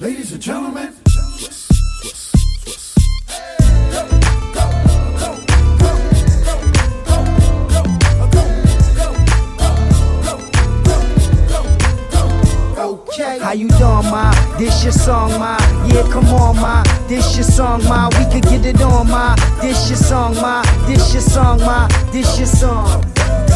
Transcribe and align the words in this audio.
Ladies 0.00 0.30
and 0.30 0.40
gentlemen. 0.40 0.94
How 13.40 13.52
you 13.54 13.66
doing, 13.70 13.80
ma? 13.80 14.30
This 14.56 14.84
your 14.84 14.92
song, 14.92 15.30
ma? 15.40 15.58
Yeah, 15.88 16.08
come 16.12 16.26
on, 16.26 16.54
ma. 16.54 16.84
This 17.08 17.34
your 17.34 17.42
song, 17.42 17.82
ma. 17.84 18.08
We 18.10 18.32
could 18.32 18.48
get 18.48 18.64
it 18.66 18.80
on, 18.80 19.08
ma. 19.08 19.34
This 19.60 19.88
your 19.88 19.96
song, 19.96 20.36
ma. 20.36 20.62
This 20.86 21.12
your 21.12 21.22
song, 21.22 21.58
ma. 21.58 21.88
This 22.12 22.38
your 22.38 22.46
song. 22.46 23.02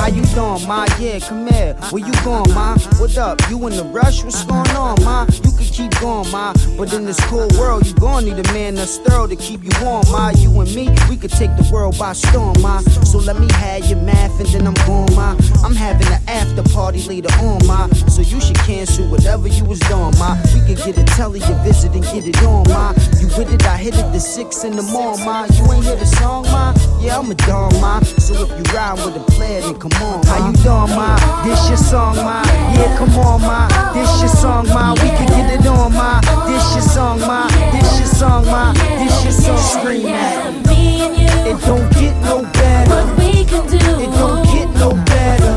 How 0.02 0.08
you 0.08 0.24
doing, 0.34 0.66
ma? 0.66 0.84
Yeah, 0.98 1.20
come 1.20 1.46
here. 1.46 1.74
Where 1.90 2.04
you 2.04 2.12
going, 2.24 2.52
ma? 2.52 2.76
What 2.98 3.16
up? 3.18 3.38
You 3.48 3.64
in 3.68 3.76
the 3.76 3.84
rush? 3.84 4.24
What's 4.24 4.44
going 4.44 4.68
on, 4.70 5.00
ma? 5.04 5.26
You 5.44 5.52
can 5.52 5.64
keep 5.64 5.92
going, 6.00 6.28
ma. 6.32 6.52
But 6.76 6.92
in 6.92 7.04
this 7.04 7.20
cool 7.26 7.46
world, 7.56 7.86
you 7.86 7.94
gon' 7.94 8.24
need 8.24 8.36
a 8.36 8.52
man 8.52 8.74
that's 8.74 8.98
thorough 8.98 9.28
to 9.28 9.36
keep 9.36 9.62
you 9.62 9.70
warm, 9.80 10.02
ma. 10.10 10.30
You 10.30 10.50
and 10.60 10.74
me, 10.74 10.90
we 11.08 11.16
could 11.16 11.30
take 11.30 11.54
the 11.54 11.70
world 11.72 11.96
by 12.00 12.14
storm, 12.14 12.60
ma. 12.60 12.80
So 13.06 13.18
let 13.18 13.38
me 13.38 13.46
have 13.52 13.86
your 13.86 14.00
math 14.00 14.40
and 14.40 14.48
then 14.48 14.66
I'm 14.66 14.74
going, 14.86 15.14
ma. 15.14 15.36
I'm 15.62 15.76
having 15.76 16.08
an 16.08 16.20
after 16.26 16.64
party 16.74 17.00
later 17.04 17.32
on, 17.38 17.64
ma. 17.68 17.86
So 18.10 18.22
you 18.22 18.40
should 18.40 18.58
cancel 18.58 19.06
whatever 19.08 19.46
you 19.46 19.64
was 19.64 19.78
doing, 19.86 20.18
ma. 20.18 20.36
We 20.52 20.66
could 20.66 20.82
get 20.84 20.98
a 20.98 21.04
telly, 21.14 21.38
a 21.44 21.54
visit 21.62 21.94
and 21.94 22.02
get 22.02 22.26
it 22.26 22.42
on, 22.42 22.68
ma. 22.70 22.90
You 23.20 23.28
with 23.38 23.54
it, 23.54 23.64
I 23.66 23.76
hit 23.76 23.94
it 23.94 24.10
the 24.10 24.18
six 24.18 24.64
in 24.64 24.74
the 24.74 24.82
morning, 24.82 25.24
ma. 25.24 25.46
You 25.54 25.62
ain't 25.70 25.84
hear 25.84 25.94
the 25.94 26.06
song, 26.06 26.42
ma? 26.50 26.74
Yeah, 26.98 27.20
I'm 27.20 27.30
a 27.30 27.36
dog, 27.36 27.72
ma. 27.80 28.00
So 28.00 28.34
if 28.34 28.50
you 28.50 28.74
ride 28.74 28.98
with 29.04 29.14
a 29.14 29.24
player, 29.30 29.60
then 29.60 29.78
come 29.78 29.91
on. 30.00 30.24
How 30.26 30.46
you 30.48 30.52
doing, 30.62 30.94
ma? 30.96 31.16
This 31.44 31.68
your 31.68 31.76
song, 31.76 32.16
ma. 32.16 32.42
Yeah, 32.76 32.96
come 32.96 33.14
on, 33.18 33.40
ma. 33.42 33.68
This 33.92 34.20
your 34.20 34.28
song, 34.28 34.66
ma. 34.68 34.92
We 34.94 35.08
can 35.18 35.26
get 35.28 35.60
it 35.60 35.66
on, 35.66 35.92
ma. 35.92 36.20
This 36.46 36.72
your 36.74 36.82
song, 36.82 37.20
ma. 37.20 37.48
This 37.72 37.98
your 37.98 38.08
song, 38.08 38.44
ma. 38.46 38.72
This 38.72 39.24
your 39.24 39.32
song. 39.32 39.58
Scream 39.58 40.06
at 40.06 40.66
me. 40.68 41.02
You, 41.22 41.28
It 41.52 41.60
don't 41.66 41.90
get 41.92 42.14
no 42.22 42.42
better. 42.42 42.90
what 42.90 43.18
we 43.18 43.44
can 43.44 43.66
do. 43.66 43.76
It 43.76 44.10
don't 44.20 44.44
get 44.46 44.68
no 44.78 44.90
better. 45.10 45.54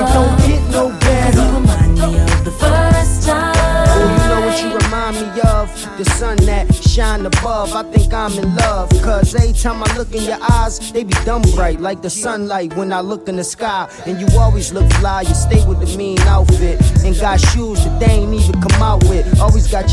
It 0.00 0.06
don't 0.12 0.36
get 0.46 0.62
no 0.70 0.88
You 0.88 0.98
better. 1.00 1.42
remind 1.58 1.94
me 1.98 2.18
of 2.20 2.44
the 2.44 2.50
first 2.52 3.26
time. 3.26 3.54
Oh, 3.88 4.00
you 4.12 4.28
know 4.28 4.40
what 4.46 4.62
you 4.62 4.76
remind 4.78 5.16
me 5.16 5.40
of? 5.42 5.70
The 5.98 6.04
sun 6.04 6.36
that 6.46 6.73
shine 6.94 7.26
above. 7.26 7.74
I 7.74 7.82
think 7.90 8.14
I'm 8.14 8.32
in 8.38 8.54
love. 8.54 8.88
Cause 9.02 9.34
every 9.34 9.52
time 9.52 9.82
I 9.82 9.96
look 9.96 10.14
in 10.14 10.22
your 10.22 10.38
eyes, 10.40 10.92
they 10.92 11.02
be 11.02 11.14
dumb 11.24 11.42
bright 11.56 11.80
like 11.80 12.02
the 12.02 12.10
sunlight 12.10 12.76
when 12.76 12.92
I 12.92 13.00
look 13.00 13.28
in 13.28 13.34
the 13.36 13.42
sky. 13.42 13.90
And 14.06 14.20
you 14.20 14.28
always 14.38 14.72
look 14.72 14.88
fly. 14.94 15.22
You 15.22 15.34
stay 15.34 15.66
with 15.66 15.80
the 15.80 15.98
mean 15.98 16.20
outfit. 16.20 16.80
And 17.04 17.18
got 17.18 17.40
shoes 17.40 17.84
that 17.84 17.98
they 17.98 18.12
ain't 18.22 18.32
even 18.32 18.60
come 18.60 18.80
out 18.80 19.02
with. 19.04 19.26
Always 19.40 19.66
got 19.66 19.83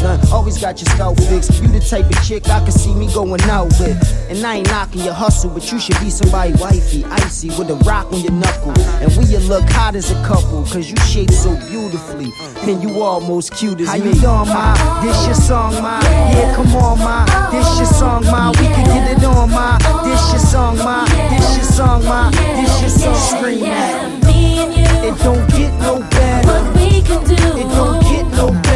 done. 0.00 0.20
Always 0.32 0.58
got 0.58 0.80
your 0.80 0.88
scalp 0.94 1.18
fixed. 1.28 1.60
You 1.62 1.68
the 1.68 1.80
type 1.80 2.06
of 2.06 2.22
chick 2.24 2.48
I 2.48 2.60
can 2.60 2.72
see 2.72 2.94
me 2.94 3.12
going 3.12 3.40
out 3.42 3.66
with. 3.80 3.96
And 4.30 4.44
I 4.46 4.56
ain't 4.56 4.68
knocking 4.68 5.02
your 5.02 5.14
hustle, 5.14 5.50
but 5.50 5.70
you 5.72 5.78
should 5.78 5.98
be 6.00 6.10
somebody 6.10 6.52
wifey, 6.54 7.04
icy, 7.04 7.48
with 7.58 7.70
a 7.70 7.76
rock 7.84 8.12
on 8.12 8.20
your 8.20 8.32
knuckle. 8.32 8.72
And 9.02 9.10
we 9.16 9.24
you 9.26 9.38
look 9.40 9.68
hot 9.70 9.94
as 9.96 10.10
a 10.10 10.22
couple, 10.24 10.64
cause 10.64 10.90
you 10.90 10.96
shape 10.98 11.30
so 11.30 11.54
beautifully. 11.68 12.32
And 12.62 12.82
you 12.82 13.00
almost 13.02 13.54
cute 13.54 13.80
as 13.80 13.88
How 13.88 13.94
me. 13.98 14.04
you 14.10 14.14
doing, 14.14 14.48
ma? 14.48 15.02
This 15.02 15.26
your 15.26 15.34
song, 15.34 15.74
ma? 15.82 16.00
Yeah, 16.02 16.54
come 16.54 16.74
on, 16.76 16.98
ma. 16.98 17.50
This 17.50 17.76
your 17.78 17.86
song, 17.86 18.24
ma. 18.26 18.50
We 18.50 18.66
can 18.66 18.84
get 18.86 19.18
it 19.18 19.24
on, 19.24 19.50
ma. 19.50 19.78
This 20.04 20.30
your 20.30 20.40
song, 20.40 20.76
ma. 20.78 21.04
This 21.30 21.56
your 21.56 21.64
song, 21.64 22.04
ma. 22.04 22.30
This 22.30 22.80
your 22.80 22.90
song. 22.90 23.14
Scream 23.38 23.64
at 23.64 24.24
me. 24.24 24.26
Me 24.28 24.58
and 24.58 24.74
you, 24.74 25.08
It 25.12 25.18
don't 25.22 25.48
get 25.50 25.72
no 25.80 26.00
better. 26.10 26.46
what 26.48 26.76
we 26.76 27.02
can 27.02 27.24
do. 27.24 27.34
It 27.34 27.68
don't 27.74 28.02
get 28.02 28.26
no 28.36 28.50
better. 28.52 28.67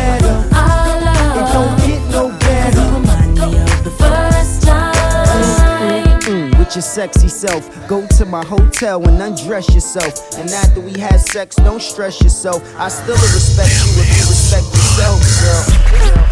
Your 6.75 6.83
sexy 6.83 7.29
self. 7.29 7.63
Go 7.89 8.07
to 8.19 8.25
my 8.25 8.45
hotel 8.45 9.07
and 9.07 9.21
undress 9.21 9.73
yourself. 9.75 10.39
And 10.39 10.49
after 10.51 10.81
we 10.81 10.99
had 10.99 11.19
sex, 11.19 11.57
don't 11.57 11.83
stress 11.83 12.21
yourself. 12.23 12.63
I 12.77 12.89
still 12.89 13.17
respect 13.17 13.71
you 13.71 14.03
if 14.03 14.09
you 14.09 14.25
respect 14.29 14.67
yourself, 14.67 15.21
girl. 15.41 15.63
Run, 15.99 16.32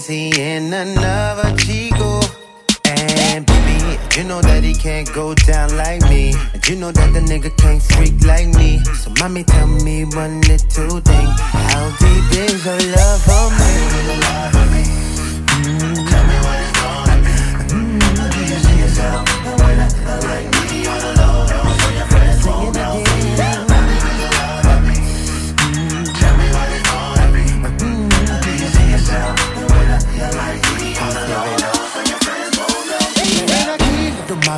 seeing 0.00 0.72
another 0.72 1.56
chico. 1.56 2.20
And 2.84 3.46
baby, 3.46 3.98
you 4.16 4.24
know 4.24 4.40
that 4.40 4.62
he 4.62 4.74
can't 4.74 5.12
go 5.12 5.34
down 5.34 5.76
like 5.76 6.02
me. 6.02 6.34
And 6.52 6.66
you 6.68 6.76
know 6.76 6.92
that 6.92 7.12
the 7.12 7.20
nigga 7.20 7.56
can't 7.56 7.82
freak 7.82 8.24
like 8.24 8.48
me. 8.48 8.78
So 8.94 9.10
mommy, 9.20 9.44
tell 9.44 9.66
me 9.66 10.04
one 10.04 10.40
little 10.42 11.00
thing. 11.00 11.28
How 11.70 11.90
deep 11.98 12.38
is 12.38 12.64
your 12.64 12.80
love 12.96 13.20
for 13.22 13.50
me? 13.58 13.64
Sing 15.64 16.06
it 16.06 16.13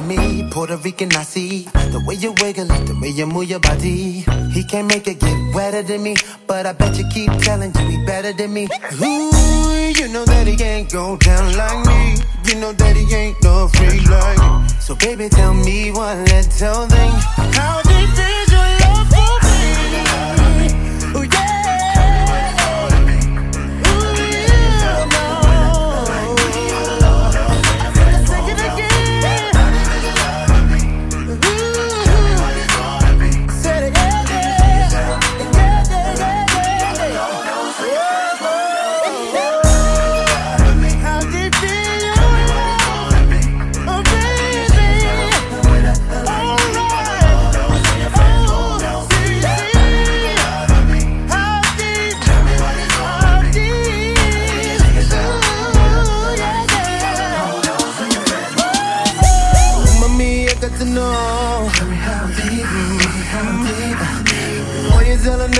me, 0.00 0.48
Puerto 0.50 0.76
Rican, 0.76 1.14
I 1.14 1.22
see. 1.22 1.64
The 1.93 2.02
way 2.06 2.14
you 2.14 2.32
wiggle 2.40 2.66
the 2.66 2.98
way 3.00 3.10
you 3.10 3.26
move 3.26 3.48
your 3.48 3.60
body. 3.60 4.25
He 4.52 4.64
can't 4.64 4.88
make 4.88 5.06
it 5.06 5.20
get 5.20 5.54
wetter 5.54 5.82
than 5.82 6.02
me, 6.02 6.16
but 6.46 6.66
I 6.66 6.72
bet 6.72 6.96
you 6.98 7.04
keep 7.08 7.31
telling 7.43 7.72
you 7.75 7.87
he 7.87 8.04
better 8.04 8.32
than 8.32 8.52
me. 8.52 8.69
Ooh, 9.00 9.93
you 9.94 10.08
know 10.08 10.25
that 10.25 10.46
he 10.46 10.56
can't 10.56 10.90
go 10.90 11.16
down 11.16 11.56
like 11.56 11.87
me. 11.87 12.16
You 12.44 12.60
know 12.60 12.72
that 12.72 12.96
he 12.96 13.14
ain't 13.14 13.43
no 13.43 13.69
free 13.69 14.00
like 14.06 14.38
me. 14.38 14.69
So 14.81 14.94
baby, 14.96 15.28
tell 15.28 15.54
me 15.54 15.90
one 15.90 16.25
little 16.25 16.87
thing. 16.87 17.12
How 17.54 17.82
deep 17.82 18.10
is 18.10 18.52
your 18.52 18.75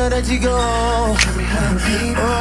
you 0.07 0.11
that 0.11 0.29
you 0.31 0.39
go. 0.39 0.55
Oh 0.55 1.15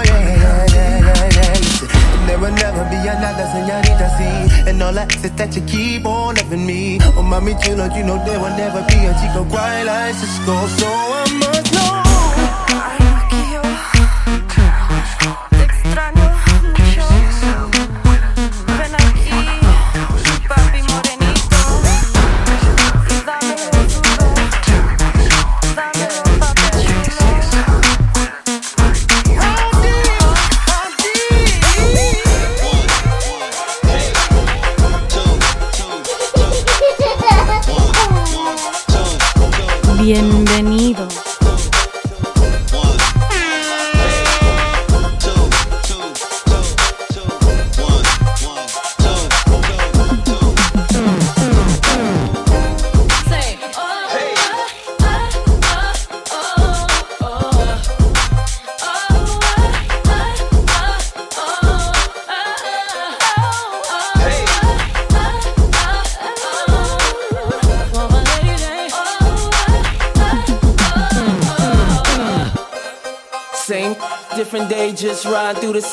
yeah, 0.06 0.22
yeah, 0.22 0.66
yeah, 0.74 1.06
yeah, 1.06 1.30
yeah. 1.38 2.16
And 2.16 2.30
there 2.30 2.40
will 2.40 2.54
never 2.54 2.84
be 2.90 2.98
another 2.98 3.48
señorita, 3.54 4.08
see. 4.18 4.70
And 4.70 4.82
all 4.84 4.98
I 4.98 5.04
ask 5.04 5.36
that 5.36 5.56
you 5.56 5.62
keep 5.64 6.06
on 6.06 6.36
loving 6.36 6.66
me. 6.66 7.00
Oh, 7.18 7.24
mami 7.24 7.54
chulo, 7.62 7.86
you 7.96 8.04
know 8.04 8.18
there 8.26 8.40
will 8.40 8.56
never 8.58 8.82
be 8.90 8.98
a 9.06 9.14
chico 9.20 9.44
quite 9.50 9.84
like 9.84 10.16
Sisqó. 10.16 10.56
So 10.80 10.88
I 10.88 11.26
must 11.40 11.65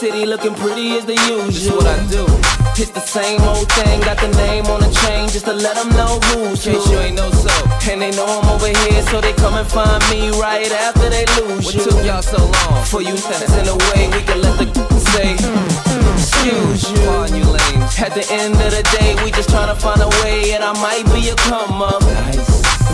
city 0.03 0.27
looking 0.27 0.53
pretty 0.57 0.99
as 0.99 1.07
the 1.07 1.15
usual. 1.31 1.47
This 1.47 1.71
what 1.71 1.87
I 1.87 1.99
do. 2.11 2.27
It's 2.75 2.91
the 2.91 3.07
same 3.17 3.41
old 3.43 3.71
thing, 3.71 4.01
got 4.01 4.19
the 4.19 4.33
name 4.43 4.67
on 4.67 4.81
the 4.81 4.91
chain 4.91 5.29
just 5.29 5.45
to 5.45 5.53
let 5.53 5.77
them 5.77 5.91
know 5.91 6.19
who's 6.27 6.65
who. 6.65 6.73
Case 6.75 6.91
you 6.91 6.99
ain't 6.99 7.15
know 7.15 7.31
so. 7.31 7.55
And 7.87 8.03
they 8.03 8.11
know 8.11 8.27
I'm 8.27 8.51
over 8.51 8.67
here, 8.67 9.03
so 9.11 9.21
they 9.21 9.33
come 9.35 9.55
and 9.55 9.69
find 9.69 10.03
me 10.11 10.35
right 10.43 10.73
after 10.87 11.07
they 11.09 11.25
lose 11.39 11.67
what 11.67 11.75
you. 11.75 11.85
took 11.87 12.03
y'all 12.03 12.21
so 12.21 12.43
long? 12.43 12.83
For 12.91 13.01
you 13.01 13.15
nuts 13.15 13.55
in 13.55 13.69
a 13.71 13.79
way, 13.95 14.11
we 14.11 14.27
can 14.27 14.43
let 14.43 14.59
the 14.59 14.67
say, 15.15 15.39
mm, 15.39 15.71
mm, 15.95 16.19
excuse 16.19 16.83
you. 16.91 16.99
Pardon 17.07 17.37
you 17.39 17.47
lames. 17.47 17.95
At 18.03 18.13
the 18.19 18.27
end 18.43 18.59
of 18.59 18.71
the 18.75 18.83
day, 18.99 19.15
we 19.23 19.31
just 19.31 19.51
tryna 19.51 19.79
find 19.79 20.03
a 20.03 20.11
way, 20.25 20.51
and 20.51 20.65
I 20.65 20.73
might 20.83 21.07
be 21.15 21.31
a 21.31 21.37
come 21.47 21.81
up. 21.81 22.03
Nice. 22.03 22.72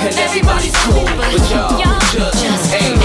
And 0.00 0.14
everybody's 0.18 0.76
cool, 0.84 1.04
but 1.04 1.50
y'all 1.50 1.78
just 2.10 2.74
ain't 2.74 2.98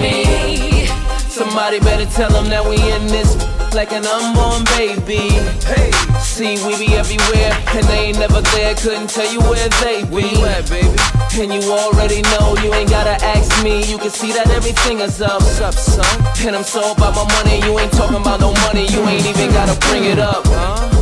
me. 0.00 0.86
Somebody 1.28 1.80
better 1.80 2.06
tell 2.06 2.30
them 2.30 2.48
that 2.50 2.64
we 2.64 2.76
in 2.76 3.06
this 3.06 3.36
like 3.74 3.92
an 3.92 4.06
unborn 4.06 4.64
baby. 4.76 5.30
Hey, 5.62 5.90
see, 6.18 6.56
we 6.66 6.74
be 6.78 6.94
everywhere, 6.96 7.52
and 7.76 7.84
they 7.86 8.10
ain't 8.10 8.18
never 8.18 8.40
there. 8.40 8.74
Couldn't 8.74 9.10
tell 9.10 9.30
you 9.30 9.40
where 9.40 9.68
they 9.82 10.02
be. 10.04 10.10
Where 10.10 10.26
you 10.26 10.44
at, 10.46 10.68
baby? 10.68 10.96
And 11.38 11.52
you 11.54 11.70
already 11.70 12.22
know, 12.22 12.56
you 12.62 12.72
ain't 12.74 12.90
gotta 12.90 13.22
ask 13.24 13.62
me. 13.62 13.84
You 13.84 13.98
can 13.98 14.10
see 14.10 14.32
that 14.32 14.50
everything 14.50 15.00
is 15.00 15.20
up. 15.20 15.42
What's 15.42 15.60
up, 15.60 15.74
son? 15.74 16.06
And 16.46 16.56
I'm 16.56 16.64
so 16.64 16.92
about 16.92 17.14
my 17.14 17.26
money, 17.38 17.62
you 17.62 17.78
ain't 17.78 17.92
talking 17.92 18.16
about 18.16 18.40
no 18.40 18.52
money. 18.66 18.86
You 18.88 19.06
ain't 19.06 19.26
even 19.26 19.52
gotta 19.52 19.78
bring 19.88 20.04
it 20.04 20.18
up, 20.18 20.42
huh? 20.46 20.98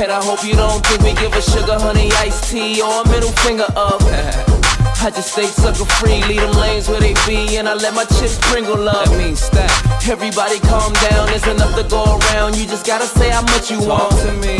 And 0.00 0.12
I 0.12 0.22
hope 0.22 0.44
you 0.44 0.54
don't 0.54 0.84
think 0.86 1.02
we 1.02 1.14
give 1.14 1.32
a 1.32 1.42
sugar 1.42 1.78
honey 1.78 2.10
iced 2.20 2.50
tea 2.50 2.82
or 2.82 3.02
a 3.02 3.08
middle 3.08 3.32
finger 3.40 3.66
up. 3.74 4.02
I 5.00 5.10
just 5.10 5.32
stay 5.32 5.46
sucker 5.46 5.86
free, 6.02 6.22
leave 6.26 6.40
them 6.40 6.50
lanes 6.58 6.88
where 6.88 6.98
they 6.98 7.14
be, 7.22 7.56
and 7.56 7.68
I 7.68 7.74
let 7.74 7.94
my 7.94 8.04
chips 8.18 8.34
sprinkle 8.34 8.88
up. 8.88 9.06
That 9.06 9.16
means 9.16 9.38
stack. 9.38 9.70
Everybody 10.08 10.58
calm 10.66 10.92
down, 11.10 11.30
there's 11.30 11.46
enough 11.46 11.70
to 11.78 11.84
go 11.86 12.18
around. 12.18 12.58
You 12.58 12.66
just 12.66 12.84
gotta 12.84 13.06
say 13.06 13.30
how 13.30 13.42
much 13.54 13.70
you 13.70 13.78
want 13.78 14.10
to 14.26 14.32
me. 14.42 14.58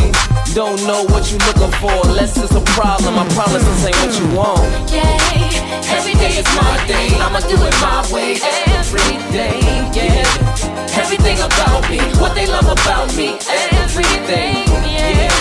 Don't 0.54 0.78
know 0.86 1.02
what 1.10 1.32
you 1.34 1.38
looking 1.42 1.74
for, 1.82 1.90
unless 2.06 2.38
it's 2.38 2.54
a 2.54 2.62
problem. 2.78 3.18
I 3.18 3.26
promise 3.34 3.66
this 3.66 3.90
ain't 3.90 3.98
what 3.98 4.14
you 4.14 4.26
want. 4.38 4.62
Yeah, 4.94 5.10
Every 5.90 6.14
day 6.14 6.38
is 6.38 6.46
my 6.54 6.86
day, 6.86 7.10
I'ma 7.18 7.40
do 7.42 7.58
it 7.58 7.74
my 7.82 8.06
way 8.14 8.38
every 8.78 9.18
day, 9.34 9.58
yeah. 9.90 10.22
Everything 11.02 11.42
about 11.42 11.82
me, 11.90 11.98
what 12.22 12.38
they 12.38 12.46
love 12.46 12.70
about 12.70 13.10
me, 13.18 13.38
everything, 13.82 14.70
yeah. 14.86 15.34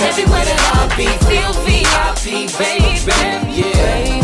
Everywhere 0.00 0.44
that 0.48 0.60
I 0.72 0.88
be, 0.96 1.12
feel 1.28 1.52
VIP, 1.68 2.48
baby, 2.56 3.12
yeah. 3.52 4.19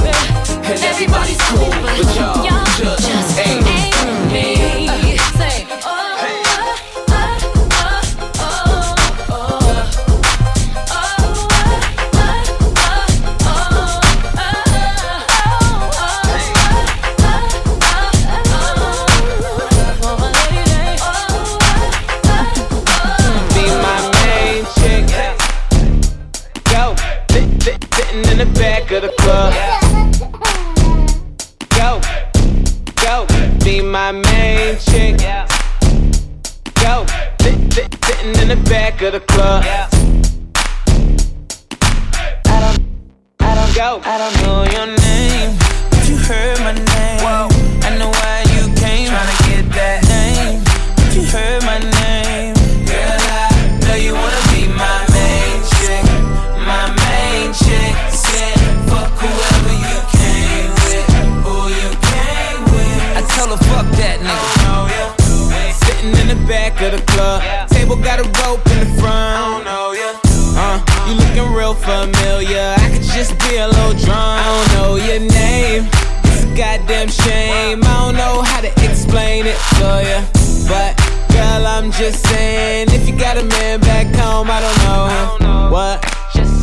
Everybody's 0.69 1.41
cool, 1.43 1.71
but 1.71 2.17
y'all 2.17 2.66
drown. 74.05 74.39
I 74.39 74.45
don't 74.45 74.71
know 74.75 74.97
your 74.97 75.21
name. 75.21 75.89
It's 76.25 76.45
a 76.45 76.57
goddamn 76.57 77.09
shame. 77.09 77.81
I 77.85 78.05
don't 78.05 78.17
know 78.17 78.43
how 78.43 78.61
to 78.61 78.71
explain 78.85 79.47
it 79.47 79.59
to 79.79 79.89
you. 80.09 80.69
But 80.69 80.97
girl, 81.33 81.67
I'm 81.67 81.91
just 81.93 82.27
saying, 82.27 82.89
if 82.91 83.09
you 83.09 83.17
got 83.17 83.39
a 83.39 83.45
man 83.45 83.81
back 83.81 84.07
home, 84.17 84.49
I 84.51 84.61
don't 84.61 85.41
know 85.41 85.71
what 85.71 86.16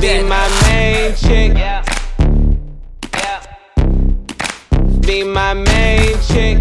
Be 0.00 0.22
my 0.22 0.48
main 0.62 1.14
chick. 1.16 1.54
Be 5.00 5.24
my 5.24 5.54
main 5.54 6.16
chick. 6.28 6.58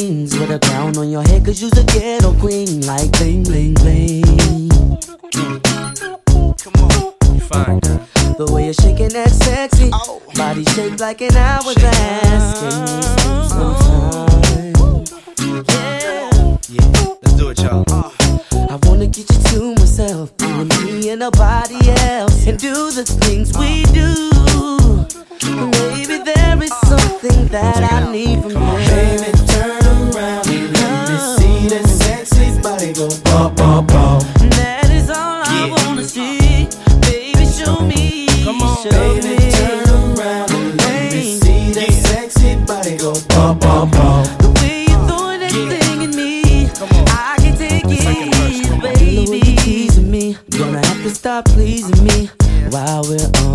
Magazines 0.09 0.39
with 0.39 0.51
a 0.51 0.59
crown 0.59 0.97
on 0.97 1.09
your 1.09 1.21
head, 1.23 1.45
cause 1.45 1.61
you's 1.61 1.77
a 1.77 1.83
ghetto 1.85 2.33
queen, 2.39 2.81
like 2.81 3.11
bling, 3.13 3.43
bling, 3.43 3.73
bling. 3.75 4.23
You 7.33 7.41
fine. 7.41 7.79
The 8.37 8.49
way 8.51 8.65
you're 8.65 8.73
shaking 8.73 9.09
that 9.09 9.29
sexy 9.29 9.89
oh. 9.93 10.21
body 10.35 10.63
shaped 10.65 10.99
like 10.99 11.21
an 11.21 11.35
hourglass. 11.35 12.59
Can 12.59 12.65
you 12.65 13.03
spend 13.03 13.49
some 13.49 13.75
time? 14.09 14.73
Yeah. 15.47 16.29
Yeah, 16.69 17.15
let's 17.21 17.33
do 17.33 17.49
it, 17.49 17.59
y'all. 17.59 17.83
I 18.69 18.79
wanna 18.83 19.07
get 19.07 19.29
you 19.29 19.39
to 19.51 19.75
myself, 19.75 20.31
you 20.41 20.47
and 20.47 20.69
me 20.83 21.09
and 21.09 21.19
nobody 21.19 21.89
else, 21.89 22.47
and 22.47 22.57
do 22.57 22.91
the 22.91 23.03
things 23.03 23.57
we 23.57 23.83
do. 23.93 24.29
Maybe 25.49 26.23
there 26.23 26.61
is 26.63 26.73
something 26.87 27.47
that 27.47 27.91
I 27.91 28.11
need 28.11 28.41
from 28.43 28.58
bump, 33.69 33.87
bump, 33.89 34.23
bump. 34.23 34.51
That 34.57 34.89
is 34.89 35.09
all 35.09 35.41
I 35.45 35.69
wanna 35.69 36.03
see. 36.03 36.67
Baby, 37.01 37.45
show 37.45 37.81
me. 37.81 38.27
Come 38.43 38.61
on, 38.61 38.83
show 38.83 38.89
Baby, 38.89 39.35
me. 39.37 39.51
turn 39.51 39.89
around 40.17 40.51
and 40.57 40.77
let 40.81 41.13
me 41.13 41.37
see 41.39 41.71
that 41.77 41.91
sexy 42.07 42.55
body 42.65 42.97
go 42.97 43.13
bump, 43.29 43.61
bump, 43.61 43.91
bump. 43.91 44.27
The 44.41 44.49
way 44.59 44.81
you 44.89 44.97
throwing 45.07 45.39
that 45.41 45.51
thing 45.51 46.03
at 46.07 46.13
me, 46.15 46.65
I 47.09 47.37
can 47.41 47.55
take 47.57 47.83
it, 47.85 48.67
come 48.67 48.77
on. 48.77 48.93
baby. 48.93 49.37
You 49.37 49.55
teasing 49.57 50.09
me, 50.09 50.37
gonna 50.57 50.85
have 50.85 51.03
to 51.03 51.09
stop 51.11 51.45
pleasing 51.45 52.03
me 52.03 52.29
while 52.71 53.03
we're 53.03 53.29
on 53.45 53.48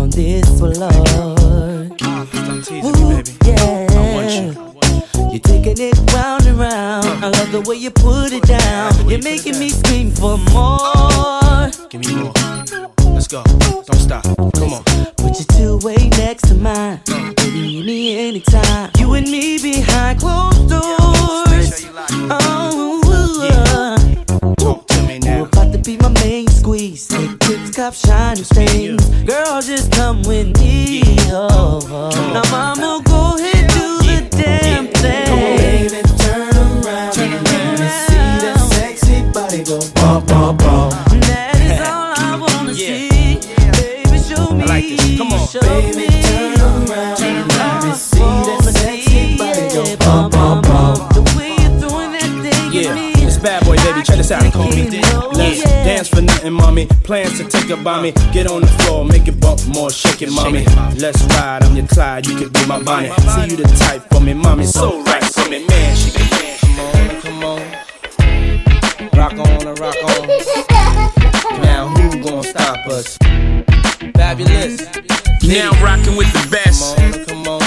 the 7.61 7.69
way 7.69 7.77
you 7.77 7.89
put 7.91 8.33
it 8.33 8.43
down. 8.43 9.09
You're 9.09 9.21
making 9.21 9.57
me 9.59 9.69
scream 9.69 10.11
for 10.11 10.37
more. 10.51 11.71
Give 11.89 12.01
me 12.01 12.15
more. 12.15 12.33
Let's 13.13 13.27
go. 13.27 13.43
Don't 13.43 13.95
stop. 13.95 14.23
Come 14.55 14.73
on. 14.73 14.83
Put 15.15 15.39
your 15.39 15.47
two 15.55 15.77
way 15.87 16.09
next 16.17 16.47
to 16.49 16.55
mine. 16.55 16.99
Baby, 17.05 17.61
meet 17.61 17.85
me 17.85 18.29
anytime. 18.29 18.91
You 18.97 19.13
and 19.13 19.29
me 19.31 19.61
behind 19.61 20.19
closed 20.19 20.69
doors. 20.69 21.85
Oh, 22.27 22.91
Talk 24.59 24.87
to 24.87 25.01
me 25.03 25.07
oh, 25.07 25.13
oh. 25.13 25.13
you 25.13 25.19
now. 25.19 25.43
about 25.45 25.71
to 25.71 25.77
be 25.77 25.97
my 25.97 26.09
main 26.09 26.47
squeeze. 26.47 27.07
Take 27.07 27.39
tips, 27.39 27.75
cop 27.75 27.93
shiny 27.93 28.43
things. 28.43 29.07
Girl, 29.23 29.61
just 29.61 29.91
come 29.93 30.23
with 30.23 30.57
me. 30.59 31.03
Oh, 31.31 31.79
oh. 31.89 32.33
Now, 32.33 32.51
mama, 32.51 33.01
go 39.65 39.79
bump, 39.95 40.27
bump, 40.27 40.59
bump. 40.59 40.93
That 41.25 41.57
is 41.57 41.81
all 41.81 42.13
I 42.13 42.37
wanna 42.37 42.73
see. 42.75 43.09
Baby, 43.73 44.19
show 44.21 44.53
me. 44.53 44.97
Show 45.49 45.61
me. 45.97 46.07
turn 46.21 46.61
around 46.61 47.19
let 47.19 47.83
me 47.83 47.91
see 47.93 48.19
that 48.19 48.61
sexy 48.61 49.37
go 49.73 49.97
bump, 49.97 50.33
bump, 50.33 50.67
bump. 50.67 51.15
Yeah, 52.71 52.91
at 52.91 53.41
bad 53.41 53.65
boy, 53.65 53.77
baby. 53.77 54.03
Check 54.03 54.17
this 54.17 54.31
out. 54.31 54.43
Call 54.53 54.69
me 54.69 54.89
Let's 55.33 55.63
dance 55.63 56.09
for 56.09 56.21
nothing, 56.21 56.53
mommy. 56.53 56.85
Plans 57.03 57.37
to 57.39 57.45
take 57.45 57.69
a 57.69 57.77
me. 57.77 58.11
Get 58.33 58.47
on 58.47 58.61
the 58.61 58.67
floor, 58.83 59.05
make 59.05 59.27
it 59.27 59.39
bump 59.39 59.65
more, 59.67 59.89
shake 59.89 60.21
it, 60.21 60.31
mommy. 60.31 60.65
Let's 60.99 61.23
ride, 61.23 61.63
I'm 61.63 61.75
your 61.75 61.87
Clyde, 61.87 62.27
you 62.27 62.35
could 62.37 62.53
be 62.53 62.65
my 62.67 62.83
Bonnie. 62.83 63.09
See 63.09 63.51
you 63.51 63.57
the 63.57 63.63
type 63.79 64.03
for 64.11 64.19
me, 64.19 64.33
mommy. 64.33 64.65
So 64.65 65.01
right 65.03 65.23
for 65.23 65.49
me, 65.49 65.65
man. 65.65 65.95
She 65.95 66.11
can 66.11 66.34
stop 73.03 73.17
us? 73.17 73.17
Fabolous. 74.15 74.79
Now 75.47 75.71
rocking 75.83 76.15
with 76.15 76.31
the 76.33 76.39
Come 76.39 76.49
best. 76.51 76.97
on, 76.99 77.25
come 77.25 77.47
on. 77.47 77.61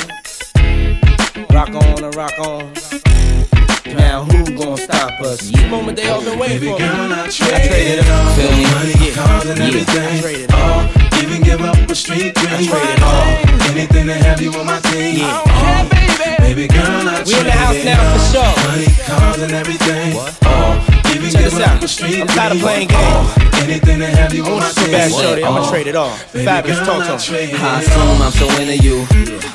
Rock 1.55 1.71
on, 1.71 2.05
and 2.05 2.15
rock 2.15 2.39
on. 2.39 2.73
Now 3.97 4.25
who 4.25 4.57
gon' 4.57 4.77
stop 4.77 5.21
us? 5.21 5.51
The 5.51 5.67
moment 5.69 5.97
they 5.97 6.09
all 6.09 6.23
been 6.23 6.39
waiting 6.39 6.61
for. 6.61 6.79
Girl, 6.79 7.13
I 7.13 7.25
I 7.25 7.29
trade 7.29 7.69
traded 7.69 7.99
it 8.01 8.11
all. 8.11 8.35
Feel? 8.35 8.51
Money, 8.51 8.95
Yeah. 9.07 9.15
cars, 9.15 9.47
and 9.47 9.59
Yeah. 9.59 9.67
everything. 9.67 10.53
All. 10.53 10.83
Even 11.23 11.41
oh, 11.41 11.45
give 11.45 11.61
up 11.63 11.91
a 11.91 11.95
street 11.95 12.35
dream. 12.35 12.67
trade 12.69 12.91
it 12.91 13.03
oh, 13.03 13.07
all. 13.07 13.71
Anything 13.71 14.07
to 14.07 14.15
have 14.15 14.41
you 14.41 14.53
on 14.53 14.67
my 14.67 14.81
team. 14.81 15.17
Yeah. 15.19 15.43
Oh, 15.47 15.51
all. 15.51 16.39
Baby 16.41 16.69
girl, 16.69 17.09
I 17.09 17.23
We 17.27 17.33
in 17.35 17.45
the 17.45 17.51
trade 17.51 17.51
house 17.53 17.75
it 17.77 17.85
now 17.85 18.17
for 18.17 18.39
all. 18.39 18.55
sure. 18.55 18.71
Money, 18.71 18.87
cars, 19.07 19.43
and 19.43 19.53
everything. 19.53 20.17
All. 20.47 20.98
Even 21.15 21.31
Check 21.31 21.45
this 21.45 21.61
out. 21.61 21.83
a 21.85 21.89
street 21.89 22.21
I'm 22.21 22.27
tired 22.29 22.53
of 22.53 22.61
playing 22.61 22.89
games. 22.89 23.31
Anything 23.63 23.99
to 24.01 24.07
have 24.07 24.33
you 24.35 24.45
on 24.45 24.59
my 24.61 24.69
So 24.71 24.83
team. 24.83 24.93
bad, 24.93 25.11
shorty. 25.11 25.45
I'ma 25.45 25.69
trade 25.71 25.87
it 25.89 25.97
all. 25.97 26.17
Baby 26.33 26.47
Fabolous, 26.47 26.85
talk 26.87 27.03
I 27.03 27.07
to 27.07 27.13
'em. 27.13 27.19
trade 27.19 27.51
it 27.51 27.61
I 27.61 27.81
assume 27.83 28.23
I'm 28.23 28.33
so 28.33 28.47
into 28.61 28.77
you. 28.77 29.07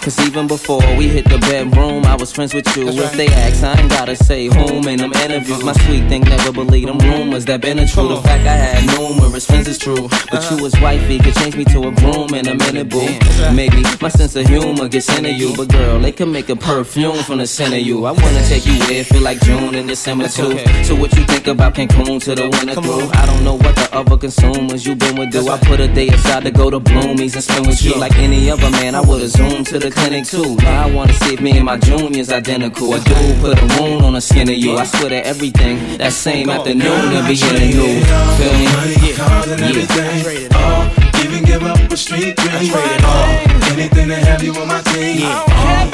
Cause 0.03 0.19
even 0.27 0.47
before 0.47 0.81
we 0.97 1.07
hit 1.07 1.23
the 1.29 1.37
bedroom, 1.37 2.03
I 2.05 2.15
was 2.15 2.33
friends 2.33 2.53
with 2.53 2.67
you. 2.75 2.89
If 2.89 3.13
they 3.13 3.27
ask, 3.27 3.63
I 3.63 3.79
ain't 3.79 3.89
gotta 3.89 4.17
say 4.17 4.47
whom 4.47 4.85
in 4.89 4.97
them 4.97 5.13
interviews. 5.13 5.63
My 5.63 5.71
sweet 5.85 6.09
thing 6.09 6.23
never 6.23 6.51
believe 6.51 6.87
them 6.87 6.97
rumors 6.99 7.45
that 7.45 7.61
been 7.61 7.79
a 7.79 7.87
true. 7.87 8.09
The 8.09 8.17
fact 8.21 8.45
I 8.45 8.57
had 8.65 8.85
numerous 8.99 9.45
friends 9.45 9.69
is 9.69 9.77
true. 9.77 10.09
But 10.09 10.33
uh-huh. 10.39 10.55
you 10.57 10.63
was 10.63 10.73
wifey, 10.81 11.19
could 11.19 11.35
change 11.35 11.55
me 11.55 11.63
to 11.65 11.87
a 11.87 11.91
broom 11.91 12.33
in 12.33 12.47
a 12.49 12.55
minute, 12.55 12.89
boo. 12.89 13.07
Maybe 13.53 13.81
my 14.01 14.09
sense 14.09 14.35
of 14.35 14.45
humor 14.47 14.89
gets 14.89 15.07
into 15.17 15.31
you. 15.31 15.55
But 15.55 15.69
girl, 15.69 15.97
they 15.99 16.11
can 16.11 16.29
make 16.33 16.49
a 16.49 16.55
perfume 16.57 17.15
from 17.23 17.37
the 17.37 17.47
scent 17.47 17.73
of 17.73 17.79
you. 17.79 18.03
I 18.05 18.11
wanna 18.11 18.43
take 18.49 18.65
you 18.65 18.73
where 18.79 18.99
it 18.99 19.05
feel 19.07 19.21
like 19.21 19.39
June 19.41 19.73
and 19.75 19.87
December 19.87 20.27
too. 20.27 20.59
So 20.83 20.95
what 20.95 21.15
you 21.15 21.23
think 21.23 21.42
about 21.47 21.73
Cancun 21.75 22.21
to 22.23 22.36
the 22.36 22.49
winter 22.49 22.75
through? 22.82 23.10
I 23.13 23.25
don't 23.25 23.43
know 23.43 23.56
what 23.56 23.75
the 23.75 23.89
other 23.93 24.17
consumers 24.17 24.86
you 24.86 24.95
been 24.95 25.15
with 25.17 25.32
do. 25.32 25.47
I 25.49 25.58
put 25.60 25.79
a 25.79 25.88
day 25.88 26.08
aside 26.10 26.43
to 26.43 26.51
go 26.51 26.69
to 26.69 26.79
Bloomies 26.79 27.34
and 27.36 27.43
spend 27.43 27.67
with 27.67 27.82
you 27.84 27.95
like 27.95 28.15
any 28.17 28.49
other 28.49 28.69
man. 28.71 28.95
I 28.95 29.01
would've 29.01 29.29
zoomed 29.29 29.67
to 29.67 29.79
the 29.79 29.91
clinic 29.91 30.25
too. 30.25 30.56
Now 30.58 30.88
I 30.88 30.91
wanna 30.91 31.13
see 31.13 31.34
if 31.36 31.41
me 31.41 31.58
and 31.58 31.65
my 31.65 31.77
junior's 31.77 32.32
identical. 32.32 32.93
A 32.93 32.99
dude 32.99 33.39
put 33.41 33.58
a 33.62 33.82
wound 33.82 34.06
on 34.06 34.13
the 34.13 34.21
skin 34.21 34.49
of 34.49 34.56
you. 34.56 34.77
I 34.77 34.86
swear 34.86 35.10
to 35.10 35.25
everything 35.25 35.97
that 35.97 36.13
same 36.13 36.49
afternoon 36.49 37.13
and 37.13 37.27
beginning 37.27 37.71
new. 37.71 38.01
Feel 38.38 38.53
me? 38.60 38.65
Money, 38.75 39.13
cars, 39.13 39.47
and 39.47 39.60
Yeah. 39.60 39.67
everything. 39.67 40.53
All. 40.53 40.62
Oh, 40.88 41.23
even 41.23 41.43
give 41.43 41.63
up 41.63 41.79
a 41.91 41.97
street 41.97 42.36
dream. 42.38 42.73
All. 42.73 42.82
Oh, 43.03 43.71
anything 43.73 44.08
to 44.10 44.15
have 44.15 44.43
you 44.43 44.53
on 44.56 44.67
my 44.67 44.82
team. 44.82 45.25
All. 45.25 45.45
Oh, 45.47 45.91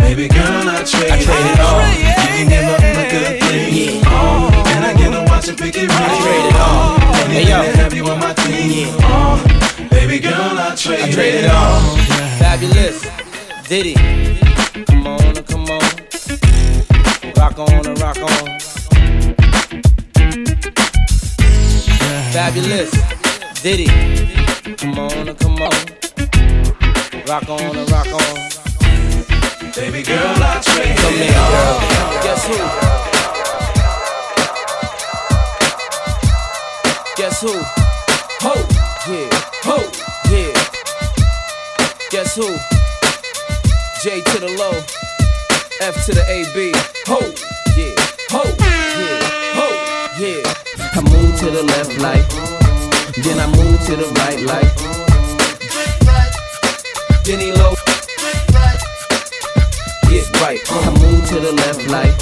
baby 0.00 0.28
girl, 0.28 0.68
I 0.68 0.82
trade, 0.84 1.22
it 1.22 1.60
all. 1.60 1.80
You 1.92 2.14
can 2.18 2.48
give 2.48 2.64
up 2.64 2.80
a 2.80 3.10
good 3.10 3.40
thing. 3.42 3.96
All. 3.96 4.01
Watch 5.42 5.50
it 5.50 5.58
pick 5.58 5.76
it 5.76 5.88
right. 5.88 6.22
trade 6.22 6.46
it 6.46 6.54
all. 6.54 6.94
Anything 7.18 7.46
Hey, 7.46 7.50
yo. 7.50 7.62
to 7.62 7.76
have 7.78 7.94
you 7.94 8.06
on 8.06 8.20
my 8.20 8.32
team. 8.32 8.94
All. 9.02 9.38
Baby 9.90 10.20
girl, 10.20 10.56
I 10.56 10.76
trade, 10.76 11.00
I 11.00 11.10
trade 11.10 11.34
it 11.34 11.44
it 11.46 11.50
all. 11.50 11.80
Fabolous. 12.38 13.02
Diddy. 13.66 13.94
Come 14.84 15.06
on, 15.08 15.34
come 15.42 15.64
on. 15.64 15.82
Rock 17.34 17.58
on 17.58 17.86
and 17.88 18.00
rock 18.00 18.18
on. 18.18 18.58
Fabolous. 22.30 22.92
Diddy. 23.64 23.88
Come 24.76 24.96
on, 24.96 25.34
come 25.34 25.60
on. 25.60 25.74
Rock 27.26 27.48
on 27.48 27.76
and 27.78 27.90
rock 27.90 28.06
on. 28.06 29.72
Baby 29.74 30.04
girl, 30.04 30.36
I 30.38 30.60
trade 30.62 30.94
it 30.96 31.36
all. 31.36 32.22
Guess 32.22 32.46
who? 32.46 33.11
Guess 37.14 37.42
who? 37.42 37.52
Ho, 38.40 38.54
yeah, 39.06 39.28
ho, 39.62 39.76
yeah. 40.32 40.52
Guess 42.10 42.36
who? 42.36 42.48
J 44.02 44.22
to 44.32 44.38
the 44.40 44.48
low, 44.56 44.72
F 45.82 46.06
to 46.06 46.12
the 46.14 46.24
AB. 46.24 46.72
Ho, 47.08 47.20
yeah, 47.76 47.92
ho, 48.32 48.42
yeah, 48.48 49.20
ho, 49.52 49.68
yeah. 50.18 50.40
I 50.96 51.00
move 51.02 51.38
to 51.40 51.50
the 51.50 51.62
left 51.62 51.98
like, 52.00 52.26
then 53.22 53.38
I 53.38 53.46
move 53.56 53.78
to 53.86 53.96
the 53.96 54.08
right 54.24 54.40
like. 54.48 54.72
Denny 57.24 57.52
low, 57.52 57.74
Get 60.08 60.40
right. 60.40 60.60
I 60.66 60.90
move 60.98 61.28
to 61.28 61.40
the 61.40 61.52
left 61.52 61.86
like, 61.88 62.16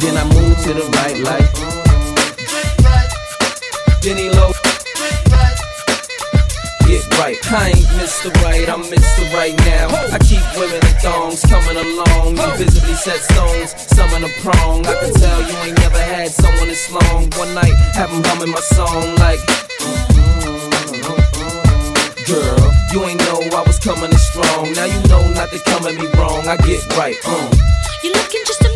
then 0.00 0.16
I 0.16 0.24
move 0.24 0.56
to 0.64 0.72
the 0.72 0.88
right 0.96 1.18
like. 1.18 1.69
Denny 4.00 4.30
low. 4.30 4.50
Get 6.88 7.04
right. 7.20 7.36
I 7.52 7.68
ain't 7.68 7.86
Mr. 8.00 8.32
Right, 8.42 8.66
I'm 8.66 8.82
Mr. 8.84 9.30
Right 9.34 9.54
now. 9.68 9.88
I 10.10 10.18
keep 10.18 10.40
women 10.56 10.80
in 10.80 10.94
thongs 11.04 11.42
coming 11.42 11.76
along. 11.76 12.36
You 12.36 12.56
visibly 12.56 12.94
set 12.94 13.20
stones, 13.20 13.74
some 13.94 14.08
in 14.16 14.24
a 14.24 14.32
prong. 14.40 14.86
I 14.86 14.94
can 14.94 15.12
tell 15.12 15.40
you 15.42 15.56
ain't 15.68 15.78
never 15.80 16.00
had 16.00 16.30
someone 16.30 16.68
this 16.68 16.90
long. 16.90 17.28
One 17.36 17.52
night, 17.54 17.74
have 17.92 18.10
'em 18.10 18.24
humming 18.24 18.50
my 18.50 18.60
song 18.72 19.14
like. 19.16 19.40
Girl, 22.24 22.72
you 22.92 23.04
ain't 23.04 23.20
know 23.26 23.40
I 23.52 23.62
was 23.66 23.78
coming 23.78 24.10
in 24.10 24.18
strong. 24.18 24.72
Now 24.72 24.86
you 24.86 25.00
know 25.08 25.28
not 25.34 25.50
to 25.52 25.58
come 25.58 25.86
at 25.86 25.94
me 25.94 26.06
wrong. 26.16 26.48
I 26.48 26.56
get 26.56 26.80
right, 26.96 27.16
uh. 27.26 27.50
You're 28.02 28.14
looking 28.14 28.44
just 28.46 28.64
a 28.64 28.69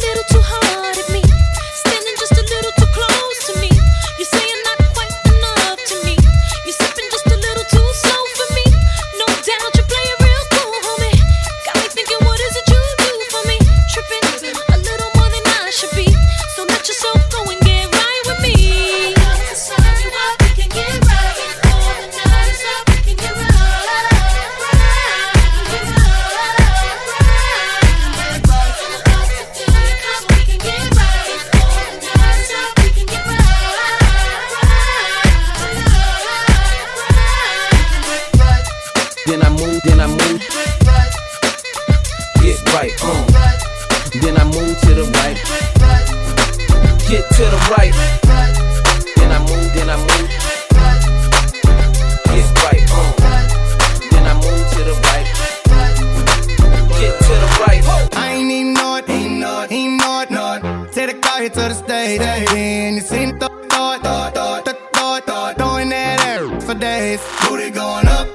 days. 66.98 67.20
Booty 67.48 67.70
going 67.70 68.08
up, 68.18 68.26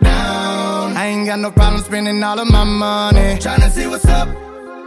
down. 0.00 0.96
I 0.96 1.04
ain't 1.12 1.26
got 1.26 1.38
no 1.38 1.50
problem 1.50 1.82
spending 1.82 2.22
all 2.22 2.38
of 2.38 2.48
my 2.50 2.64
money. 2.64 3.28
Tryna 3.44 3.70
see 3.70 3.86
what's 3.86 4.06
up 4.06 4.28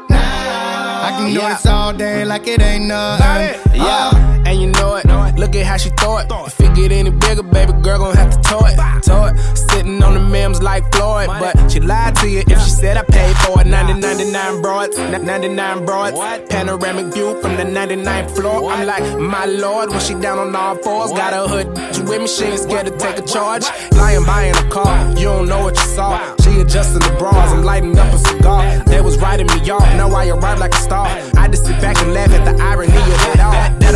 now. 0.09 1.07
I 1.07 1.09
can 1.17 1.27
do 1.33 1.39
Yeah. 1.39 1.49
this 1.53 1.65
all 1.65 1.93
day 1.93 2.25
like 2.25 2.47
it 2.47 2.61
ain't 2.61 2.85
nothing. 2.85 3.59
Yeah, 3.75 4.11
uh, 4.13 4.47
and 4.47 4.55
you 4.61 4.67
know 4.77 4.95
it. 4.99 5.05
Look 5.43 5.57
at 5.57 5.65
how 5.65 5.75
she 5.75 5.89
throw 5.89 6.19
it. 6.19 6.27
If 6.31 6.57
it 6.61 6.73
get 6.73 6.93
any 6.93 7.09
bigger, 7.09 7.43
baby 7.43 7.73
girl 7.81 7.97
gon' 7.99 8.15
have 8.15 8.31
to 8.31 8.41
tow 8.49 8.65
it. 8.65 8.77
Tow 9.03 9.25
it. 9.25 9.37
Sitting 9.57 10.01
on 10.01 10.13
the 10.13 10.21
memes 10.21 10.63
like 10.63 10.89
Floyd, 10.95 11.27
but 11.27 11.69
she 11.69 11.81
lied 11.81 12.15
to 12.19 12.29
you 12.29 12.43
if 12.47 12.59
she 12.63 12.69
said 12.69 12.95
I 12.95 13.03
paid 13.03 13.35
for 13.39 13.59
it. 13.59 13.67
90, 13.67 14.61
broads, 14.61 14.97
99 14.97 15.85
broads. 15.85 16.17
Panoramic 16.49 17.13
view 17.13 17.41
from 17.41 17.57
the 17.57 17.63
99th 17.63 18.33
floor. 18.37 18.71
I'm 18.71 18.87
like, 18.87 19.03
my 19.19 19.45
lord, 19.45 19.89
when 19.89 19.99
she 19.99 20.13
down 20.13 20.39
on 20.39 20.55
all 20.55 20.77
fours, 20.77 21.11
got 21.11 21.33
her 21.33 21.45
hood 21.45 21.67
she 21.93 22.03
with 22.03 22.21
me. 22.21 22.27
She 22.27 22.45
ain't 22.45 22.59
scared 22.61 22.85
to 22.85 22.97
take 22.97 23.17
a 23.17 23.21
charge. 23.27 23.65
Lying 23.91 24.23
by 24.23 24.43
in 24.45 24.55
a 24.55 24.69
car, 24.69 25.09
you 25.09 25.25
don't 25.25 25.49
know 25.49 25.63
what 25.63 25.75
you 25.75 25.87
saw. 25.87 26.35
She 26.37 26.61
adjusting 26.61 27.01
the 27.01 27.13
bras, 27.19 27.51
I'm 27.51 27.65
lighting 27.65 27.99
up 27.99 28.13
a 28.13 28.17
cigar. 28.17 28.63
They 28.85 29.01
was 29.01 29.17
writing 29.17 29.47
me 29.47 29.69
off, 29.71 29.83
now 29.97 30.09
I 30.15 30.29
arrive 30.29 30.59
like 30.59 30.73
a 30.73 30.77
star. 30.79 31.07
I 31.35 31.49
just 31.49 31.65
sit 31.65 31.81
back 31.81 31.97
and 31.97 32.13
laugh 32.13 32.31
at 32.31 32.45
the 32.45 32.63
irony 32.63 32.95
of 32.95 33.35
it 33.35 33.41
all. 33.41 33.51
That 33.51 33.93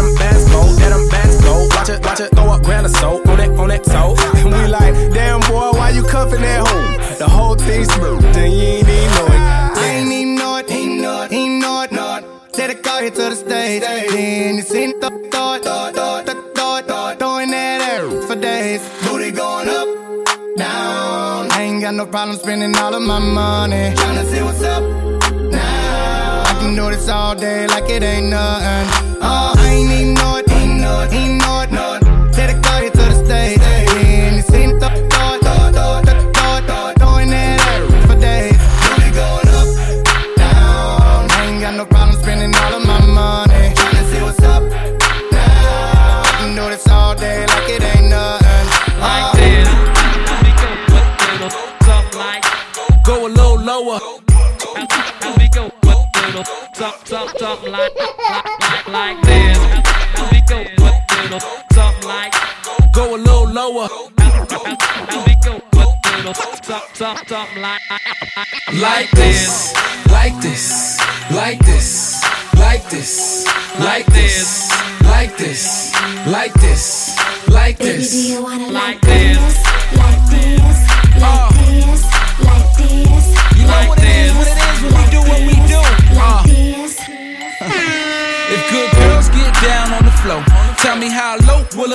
go, 0.52 0.64
that 0.76 1.10
bands 1.12 1.37
go. 1.48 1.68
Watch 1.76 1.90
it, 1.90 2.00
watch 2.04 2.20
it, 2.20 2.30
throw 2.36 2.52
up 2.56 2.62
grand 2.64 2.86
or 2.86 2.94
so 3.02 3.10
on 3.30 3.38
that, 3.38 3.52
on 3.62 3.70
that 3.70 3.84
toe. 3.84 4.16
And 4.40 4.52
we 4.56 4.68
like, 4.68 4.94
damn 5.14 5.40
boy, 5.42 5.72
why 5.80 5.90
you 5.92 6.04
cuffing 6.04 6.42
that 6.42 6.68
hoe? 6.68 7.16
The 7.18 7.30
whole 7.30 7.56
thing 7.56 7.86
smooth, 7.86 8.22
then 8.36 8.52
you 8.52 8.62
ain't 8.62 8.90
even 8.90 9.10
know 9.16 9.28
it. 9.36 9.42
I 9.82 9.86
ain't 9.98 10.12
even 10.12 10.36
know 10.36 10.58
it, 10.58 10.72
ain't 10.72 11.02
know 11.02 11.24
it, 11.24 11.32
ain't 11.32 11.62
know 11.62 11.82
it, 11.84 11.92
it. 11.92 12.54
Take 12.54 12.70
the 12.72 12.84
car 12.84 13.02
here 13.02 13.12
to 13.12 13.26
the 13.32 13.36
stage, 13.36 13.82
then 13.82 14.56
you 14.58 14.62
seen 14.62 15.00
the 15.00 15.10
thought, 15.32 15.64
thought, 15.64 15.94
thought, 15.96 16.26
thought, 16.26 16.56
thought, 16.56 16.88
thought, 16.88 17.20
throwing 17.20 17.52
that 17.52 17.80
air 17.92 18.06
for 18.28 18.36
days. 18.36 18.82
Booty 19.04 19.32
going 19.32 19.70
up, 19.70 19.88
down. 20.58 21.52
I 21.52 21.62
ain't 21.62 21.82
got 21.82 21.94
no 21.94 22.06
problem 22.06 22.38
spending 22.38 22.76
all 22.78 22.94
of 22.94 23.02
my 23.02 23.20
money. 23.20 23.94
Tryna 23.96 24.26
see 24.32 24.42
what's 24.42 24.64
up 24.64 24.84
now. 25.52 26.44
I 26.50 26.54
can 26.60 26.76
do 26.76 26.90
this 26.90 27.08
all 27.08 27.36
day 27.36 27.68
like 27.68 27.90
it 27.90 28.04
ain't 28.04 28.28
nothing. 28.28 28.86
Oh, 29.22 29.54
I 29.56 29.66
ain't 29.74 29.92
even 29.92 30.17
know 31.08 31.14
it, 31.14 31.14
ain't 31.14 31.42
know 31.42 31.62
it, 31.62 31.72
know 31.72 31.94
it. 31.96 32.34
Take 32.34 32.56
the 32.56 32.62
car 32.62 32.82
here 32.82 32.92
to 32.92 32.98
the 32.98 33.26
stage, 33.26 33.60
then 33.60 34.36
you 34.36 34.42
seen 34.42 34.80
the 34.80 34.80
thought, 34.80 35.42
thought, 35.42 35.74
thought, 35.74 36.06
thought, 36.06 36.36
thought, 36.36 36.64
thought, 36.68 36.98
throwing 37.00 37.30
that 37.30 37.60
air 37.68 38.08
for 38.08 38.16
days. 38.20 38.58
Booty 38.84 39.12
going 39.12 39.48
up, 39.60 39.68
down. 40.38 41.32
I 41.32 41.46
ain't 41.48 41.62
got 41.62 41.74
no 41.76 41.86
problem 41.86 42.18
spending 42.22 42.54
all 42.56 42.74
of 42.76 42.86
my 42.86 43.00
money. 43.06 43.74
Tryna 43.76 44.12
see 44.12 44.22
what's 44.22 44.42
up 44.44 44.64
now. 45.32 46.22
I 46.24 46.32
can 46.40 46.56
do 46.56 46.70
this 46.70 46.88
all 46.88 47.16
day 47.16 47.46
like 47.46 47.70
it 47.70 47.84
ain't 47.84 48.10
nothing. 48.10 48.68
Like 49.00 49.24
Oh. 49.24 49.38
this. 49.38 49.68
Let 50.30 50.44
me 50.44 50.52
go 50.62 50.68
a 50.68 51.34
little 51.34 51.52
something 51.86 52.20
like. 52.20 52.44
Go 53.04 53.28
a 53.28 53.30
little 53.30 53.60
lower. 53.60 54.00
Let 55.22 55.38
me 55.38 55.48
go 55.50 55.64
a 55.66 55.88
little 56.28 56.46
something, 56.74 57.06
something, 57.06 57.40
something 57.40 57.72
like, 57.72 57.96
like, 57.96 57.96
like, 57.96 58.07
something, 67.26 67.28
something, 67.28 67.62
something 67.62 67.62
like. 67.62 67.82
Like 68.82 69.12
this, 69.12 69.74
like 70.12 70.40
this, 70.42 71.00
like 71.32 71.60
this, 71.60 72.22
like 72.56 72.90
this, 72.90 73.46
like 73.80 74.06
this, 74.06 74.72
like 75.04 75.38
this, 75.38 75.94
like 76.28 76.54
this, 76.54 77.18
like 77.48 77.78
this. 77.78 78.12
Baby, 78.12 78.24
do 78.24 78.34
you 78.34 78.44
wanna 78.44 78.68
Like 78.68 78.74
like 78.74 79.02
this? 79.02 79.07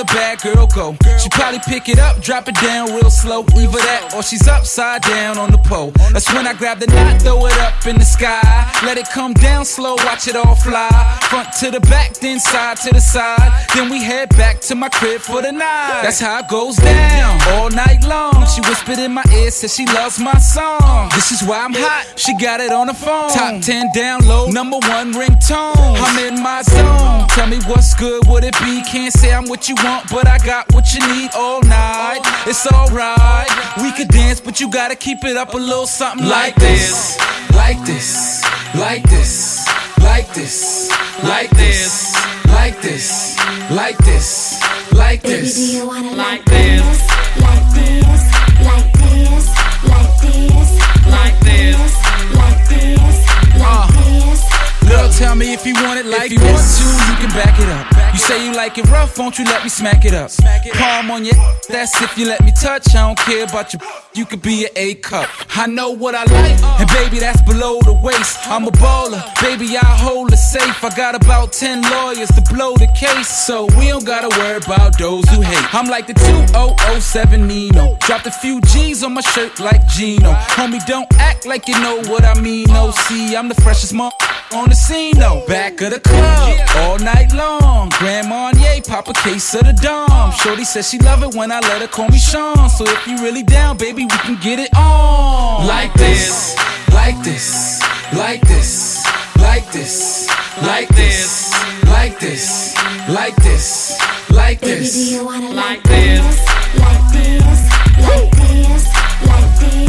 A 0.03 0.05
bad 0.13 0.41
girl 0.41 0.67
go? 0.67 0.95
She 1.17 1.29
probably 1.29 1.59
pick 1.59 1.89
it 1.89 1.99
up, 1.99 2.21
drop 2.21 2.47
it 2.47 2.55
down 2.55 2.93
real 2.93 3.09
slow. 3.09 3.41
Either 3.55 3.79
that 3.87 4.13
or 4.15 4.23
she's 4.23 4.47
upside 4.47 5.01
down 5.01 5.37
on 5.37 5.51
the 5.51 5.57
pole. 5.57 5.91
That's 6.11 6.31
when 6.33 6.47
I 6.47 6.53
grab 6.53 6.79
the 6.79 6.87
knot, 6.87 7.21
throw 7.21 7.45
it 7.45 7.57
up 7.59 7.85
in 7.85 7.97
the 7.97 8.05
sky. 8.05 8.41
Let 8.85 8.97
it 8.97 9.07
come 9.09 9.33
down 9.33 9.65
slow, 9.65 9.95
watch 10.05 10.27
it 10.27 10.35
all 10.35 10.55
fly. 10.55 10.89
Front 11.29 11.53
to 11.59 11.71
the 11.71 11.79
back, 11.81 12.13
then 12.15 12.39
side 12.39 12.77
to 12.77 12.93
the 12.93 13.01
side. 13.01 13.51
Then 13.75 13.89
we 13.89 14.03
head 14.03 14.29
back 14.29 14.59
to 14.61 14.75
my 14.75 14.89
crib 14.89 15.21
for 15.21 15.41
the 15.41 15.51
night. 15.51 16.01
That's 16.03 16.19
how 16.19 16.39
it 16.39 16.47
goes 16.49 16.75
down 16.77 17.39
all 17.53 17.69
night 17.69 18.03
long. 18.03 18.45
She 18.47 18.61
whispered 18.61 18.99
in 18.99 19.13
my 19.13 19.23
ear, 19.33 19.51
said 19.51 19.69
she 19.69 19.85
loves 19.87 20.19
my 20.19 20.37
song. 20.37 21.09
This 21.15 21.31
is 21.31 21.47
why 21.47 21.63
I'm 21.63 21.73
hot. 21.73 22.19
She 22.19 22.37
got 22.37 22.59
it 22.59 22.71
on 22.71 22.87
the 22.87 22.93
phone. 22.93 23.29
Top 23.31 23.61
10 23.61 23.91
down 23.95 24.25
low, 24.25 24.47
number 24.49 24.77
one 24.77 25.13
ringtone. 25.13 25.97
I'm 25.97 26.17
in 26.27 26.41
my 26.41 26.61
zone. 26.63 27.27
Tell 27.29 27.47
me 27.47 27.59
what's 27.67 27.93
good, 27.93 28.27
would 28.27 28.43
it 28.43 28.57
be? 28.59 28.81
Can't 28.83 29.13
say 29.13 29.33
I'm 29.33 29.45
what 29.45 29.69
you 29.69 29.75
want, 29.83 29.92
but 30.11 30.27
I 30.27 30.37
got 30.39 30.71
what 30.73 30.93
you 30.93 30.99
need 31.13 31.29
all 31.35 31.61
night. 31.61 32.21
It's 32.47 32.65
alright. 32.67 33.49
We 33.81 33.91
could 33.91 34.07
dance, 34.09 34.39
but 34.39 34.59
you 34.59 34.69
gotta 34.71 34.95
keep 34.95 35.23
it 35.23 35.37
up 35.37 35.53
a 35.53 35.57
little 35.57 35.87
something 35.87 36.27
like 36.27 36.55
this. 36.55 37.17
Like 37.53 37.83
this, 37.85 38.43
like 38.75 39.03
this, 39.03 39.65
like 39.99 40.27
this, 40.33 40.89
like 41.23 41.49
this, 41.51 42.13
like 42.47 42.81
this, 42.81 43.37
like 43.71 43.97
this, 43.99 44.59
like 44.93 45.21
Baby, 45.23 45.35
do 45.37 45.41
this. 45.43 45.73
you 45.73 45.87
wanna 45.87 46.11
Like 46.15 46.17
like 46.17 46.45
this? 46.45 47.07
Like 47.41 47.73
this? 47.73 48.23
Like 48.65 48.91
this? 48.93 49.45
Like 49.85 50.19
this? 50.21 50.79
Like 51.05 51.39
this. 51.45 51.93
Like 52.35 52.67
this? 52.69 53.17
Like 53.57 53.93
this? 53.93 54.89
Girl, 54.89 55.05
uh, 55.05 55.11
tell 55.11 55.35
me 55.35 55.53
if 55.53 55.65
you 55.65 55.73
want 55.75 55.99
it 55.99 56.05
like 56.05 56.29
this. 56.29 56.31
if 56.31 56.41
you 56.41 56.53
want 56.53 56.65
to, 56.77 56.85
you 57.11 57.15
can 57.21 57.29
back 57.37 57.59
it 57.59 57.69
up. 57.69 57.92
You 58.23 58.29
say 58.29 58.45
you 58.45 58.53
like 58.53 58.77
it 58.77 58.87
rough, 58.89 59.17
won't 59.17 59.37
you 59.37 59.43
let 59.43 59.63
me 59.63 59.69
smack 59.69 60.05
it 60.05 60.13
up? 60.13 60.29
Smack 60.29 60.65
it 60.65 60.71
Palm 60.75 61.11
on 61.11 61.25
your, 61.25 61.35
that's 61.69 62.01
if 62.01 62.17
you 62.17 62.25
let 62.25 62.41
me 62.41 62.53
touch. 62.53 62.95
I 62.95 63.05
don't 63.05 63.19
care 63.19 63.43
about 63.43 63.73
your, 63.73 63.81
you 64.13 64.23
could 64.23 64.41
be 64.41 64.63
an 64.63 64.71
A 64.77 64.95
cup. 64.95 65.27
I 65.57 65.67
know 65.67 65.89
what 65.89 66.15
I 66.15 66.23
like, 66.23 66.57
uh. 66.63 66.77
and 66.79 66.89
baby, 66.91 67.19
that's 67.19 67.41
below 67.41 67.81
the 67.81 67.91
waist. 67.91 68.39
I'm 68.47 68.65
a 68.65 68.71
baller, 68.71 69.21
baby, 69.41 69.75
I 69.75 69.83
hold 69.83 70.31
it 70.31 70.37
safe. 70.37 70.81
I 70.85 70.95
got 70.95 71.15
about 71.15 71.51
10 71.51 71.81
lawyers 71.81 72.29
to 72.29 72.41
blow 72.53 72.73
the 72.77 72.87
case, 72.95 73.27
so 73.27 73.65
we 73.77 73.89
don't 73.89 74.05
gotta 74.05 74.29
worry 74.39 74.55
about 74.55 74.97
those 74.97 75.27
who 75.27 75.41
hate. 75.41 75.73
I'm 75.75 75.89
like 75.89 76.07
the 76.07 76.13
2007 76.13 77.45
Nino. 77.45 77.97
Dropped 77.99 78.27
a 78.27 78.31
few 78.31 78.61
G's 78.61 79.03
on 79.03 79.15
my 79.15 79.21
shirt 79.21 79.59
like 79.59 79.85
Gino. 79.87 80.31
Homie, 80.55 80.85
don't 80.85 81.11
act 81.15 81.45
like 81.45 81.67
you 81.67 81.77
know 81.81 81.97
what 82.07 82.23
I 82.23 82.39
mean. 82.39 82.67
No, 82.69 82.91
see, 82.91 83.35
I'm 83.35 83.49
the 83.49 83.55
freshest 83.55 83.93
mom 83.93 84.13
on 84.53 84.69
the 84.69 84.75
scene. 84.75 85.15
casino, 85.15 85.45
back 85.47 85.81
of 85.81 85.91
the 85.91 85.99
club, 85.99 86.59
all 86.77 86.99
night 86.99 87.33
long. 87.33 87.89
Grand 87.97 88.12
Marnier, 88.21 88.81
pop 88.87 89.07
a 89.07 89.13
case 89.13 89.55
of 89.55 89.65
the 89.65 89.73
Dom. 89.73 90.31
Shorty 90.31 90.63
says 90.63 90.89
she 90.89 90.99
love 90.99 91.23
it 91.23 91.33
when 91.35 91.51
I 91.51 91.59
let 91.61 91.81
her 91.81 91.87
call 91.87 92.07
me 92.09 92.17
Sean. 92.19 92.69
So 92.69 92.85
if 92.85 93.07
you 93.07 93.17
really 93.17 93.43
down, 93.43 93.77
baby, 93.77 94.03
we 94.03 94.17
can 94.19 94.37
get 94.41 94.59
it 94.59 94.69
on. 94.75 95.65
Like 95.65 95.93
this, 95.93 96.55
like 96.93 97.17
this, 97.23 97.81
like 98.13 98.41
this, 98.41 99.03
like 99.39 99.71
this, 99.71 100.27
like 100.61 100.89
this, 100.89 101.51
like 101.85 102.19
this, 102.19 102.75
like 103.09 103.35
this, 103.37 103.97
like 104.29 104.61
Baby, 104.61 104.75
do 104.75 104.81
this, 104.81 105.11
you 105.11 105.25
wanna 105.25 105.49
like 105.51 105.79
like 105.79 105.83
this. 105.83 106.19
this? 106.21 106.63
Like 106.79 107.11
this? 107.13 107.63
Like 108.03 108.33
this? 108.33 108.89
Like 109.25 109.59
this? 109.59 109.79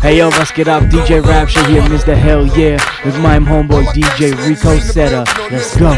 Hey 0.00 0.16
yo, 0.16 0.30
was 0.30 0.50
geht 0.54 0.66
ab? 0.66 0.88
DJ 0.88 1.20
Rapture 1.20 1.66
hier, 1.66 1.82
Mr. 1.82 2.14
Hell 2.14 2.46
Yeah, 2.56 2.80
with 3.04 3.18
my 3.18 3.38
homeboy 3.38 3.84
DJ 3.92 4.32
Rico 4.48 4.78
Zeta. 4.78 5.24
Let's 5.50 5.76
go. 5.76 5.92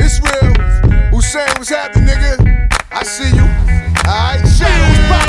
It's 0.00 0.18
real. 0.24 0.54
Hussein, 1.12 1.46
what's 1.58 1.68
happening, 1.68 2.08
nigga? 2.08 2.40
I 2.90 3.02
see 3.04 3.28
you. 3.36 3.44
Alright, 4.08 4.48
shadows 4.48 5.00
pop. 5.12 5.28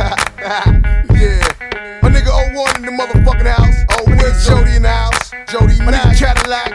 yeah. 1.12 1.44
My 2.00 2.08
nigga 2.08 2.32
01 2.56 2.76
in 2.76 2.82
the 2.86 2.92
motherfucking 2.96 3.52
house. 3.52 3.84
Oh, 3.92 4.04
with 4.06 4.46
Jody 4.46 4.76
in 4.76 4.82
the 4.82 4.88
house. 4.88 5.30
Jody, 5.46 5.76
my 5.84 5.92
nigga 5.92 6.16
Cadillac. 6.18 6.72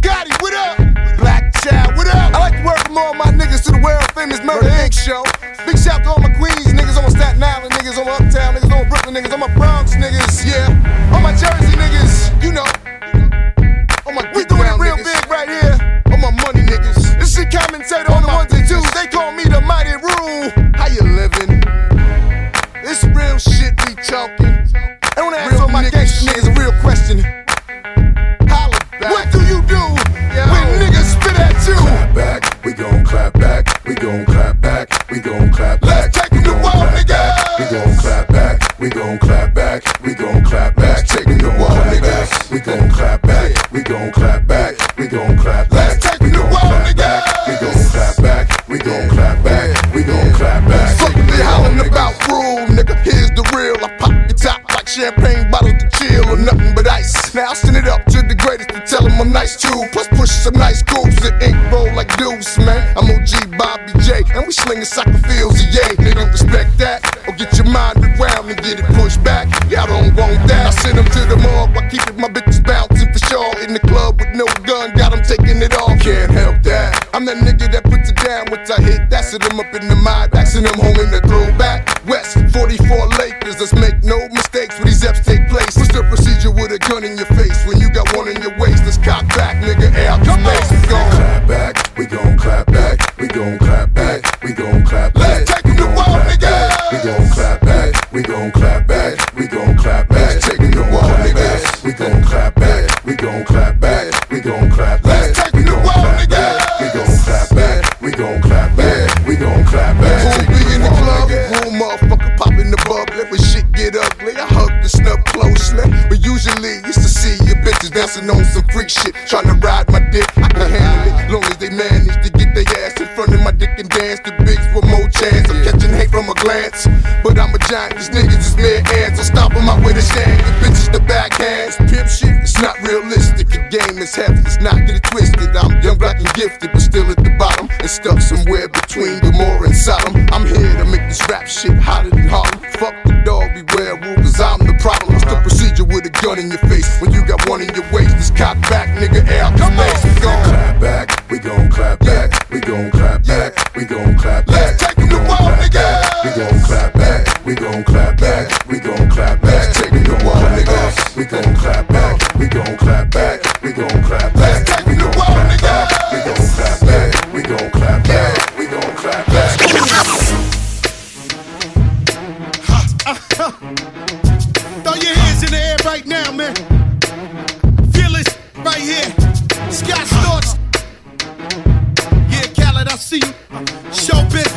Gotti, 0.00 0.40
what 0.40 0.54
up? 0.54 0.78
Black 1.18 1.52
Child, 1.64 1.96
what 1.96 2.06
up? 2.06 2.32
I 2.32 2.38
like 2.38 2.58
to 2.58 2.64
welcome 2.64 2.96
all 2.96 3.14
my 3.14 3.26
niggas 3.32 3.64
to 3.64 3.72
the 3.72 3.80
world 3.82 4.04
famous 4.12 4.40
Murder 4.42 4.75
Inc. 4.86 4.94
show. 5.04 5.22
Big 5.66 5.78
shout 5.78 6.04
to 6.04 6.10
all 6.10 6.20
my 6.20 6.28
Queens 6.38 6.70
niggas, 6.72 6.96
all 6.96 7.02
my 7.02 7.08
Staten 7.08 7.42
Island 7.42 7.72
niggas, 7.72 7.98
all 7.98 8.04
my 8.04 8.12
Uptown 8.12 8.54
niggas, 8.54 8.70
all 8.70 8.84
my 8.84 8.88
Brooklyn 8.88 9.14
niggas, 9.16 9.32
all 9.32 9.38
my 9.38 9.52
Bronx 9.54 9.96
niggas, 9.96 10.46
yeah. 10.46 10.65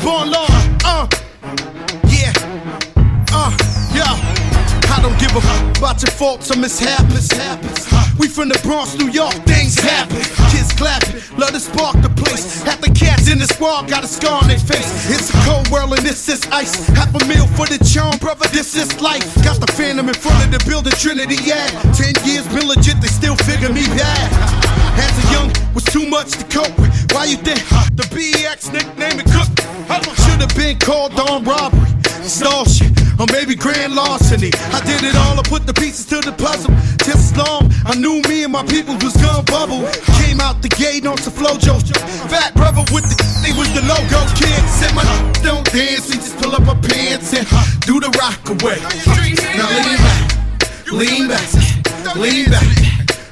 Born 0.10 0.32
law. 0.32 0.48
Uh, 0.84 1.08
yeah. 2.10 2.34
Uh, 3.30 3.52
yeah. 3.94 4.18
I 4.96 4.98
don't 5.04 5.20
give 5.20 5.36
a 5.36 5.42
fuck 5.42 5.78
about 5.78 6.02
your 6.02 6.12
faults 6.12 6.50
or 6.52 6.58
mishaps. 6.58 7.30
We 8.18 8.28
from 8.28 8.50
the 8.50 8.60
Bronx, 8.64 8.98
New 8.98 9.10
York, 9.10 9.36
things 9.46 9.76
happen. 9.80 10.18
Kids 10.52 10.69
clapping, 10.80 11.20
love 11.36 11.52
to 11.52 11.60
spark 11.60 12.00
the 12.02 12.10
place. 12.16 12.64
Half 12.64 12.80
the 12.80 12.90
cats 12.96 13.28
in 13.28 13.38
the 13.38 13.48
squad 13.48 13.90
got 13.92 14.04
a 14.04 14.08
scar 14.08 14.40
on 14.42 14.48
their 14.48 14.58
face. 14.58 14.88
It's 15.12 15.30
a 15.30 15.38
cold 15.44 15.68
world 15.68 15.92
and 15.92 16.08
this 16.08 16.30
is 16.30 16.40
ice. 16.56 16.88
Half 16.96 17.12
a 17.20 17.22
meal 17.28 17.46
for 17.60 17.68
the 17.68 17.78
charm, 17.84 18.18
brother, 18.18 18.48
this 18.48 18.76
is 18.80 18.88
life. 19.02 19.28
Got 19.44 19.60
the 19.60 19.68
phantom 19.76 20.08
in 20.08 20.16
front 20.16 20.40
of 20.46 20.50
the 20.56 20.64
building, 20.64 20.96
Trinity, 20.96 21.36
yeah. 21.44 21.68
Ten 21.92 22.16
years 22.24 22.48
been 22.48 22.66
legit, 22.66 23.04
they 23.04 23.12
still 23.12 23.36
figure 23.36 23.70
me 23.70 23.84
bad. 24.00 24.28
As 24.96 25.14
a 25.20 25.26
young, 25.36 25.52
was 25.76 25.84
too 25.84 26.08
much 26.08 26.32
to 26.40 26.46
cope 26.48 26.76
with. 26.80 26.90
Why 27.12 27.26
you 27.26 27.38
think 27.38 27.60
the 28.00 28.08
BX 28.16 28.72
nickname 28.72 29.20
it 29.20 29.28
Cook? 29.28 29.52
Should 30.24 30.42
have 30.42 30.56
been 30.56 30.80
called 30.80 31.20
on 31.20 31.44
robbery, 31.44 31.92
stall 32.24 32.64
shit, 32.66 32.89
or 33.20 33.28
maybe 33.32 33.54
grand 33.54 33.94
larceny. 33.94 34.50
I 34.72 34.80
did 34.88 35.04
it 35.04 35.16
all, 35.16 35.38
I 35.38 35.44
put 35.44 35.68
the 35.68 35.74
pieces 35.74 36.06
to 36.08 36.22
the 36.24 36.32
puzzle. 36.32 36.72
As 37.10 37.36
long, 37.36 37.70
I 37.86 37.94
knew 38.00 38.22
me 38.30 38.44
and 38.44 38.54
my 38.54 38.64
people 38.64 38.96
was 39.04 39.16
gonna 39.18 39.44
bubble. 39.44 39.84
Came 40.24 40.40
out 40.40 40.62
the 40.62 40.70
gate 40.70 41.06
on 41.06 41.18
some 41.18 41.34
flojo. 41.34 41.82
Fat 42.32 42.54
brother 42.56 42.86
with 42.94 43.04
the, 43.12 43.16
they 43.44 43.52
was 43.60 43.68
the 43.76 43.84
logo 43.84 44.20
kid. 44.40 44.62
Said 44.72 44.96
my 44.96 45.04
don't 45.44 45.66
dance, 45.72 46.08
he 46.08 46.16
just 46.16 46.38
pull 46.40 46.56
up 46.56 46.64
my 46.64 46.76
pants 46.80 47.34
and 47.36 47.46
do 47.90 48.00
the 48.00 48.10
rock 48.16 48.40
away. 48.56 48.80
Now 49.60 49.68
lean 49.68 50.00
back, 50.08 50.24
lean 50.96 51.28
back, 51.28 52.16
lean 52.16 52.46
back. 52.50 52.68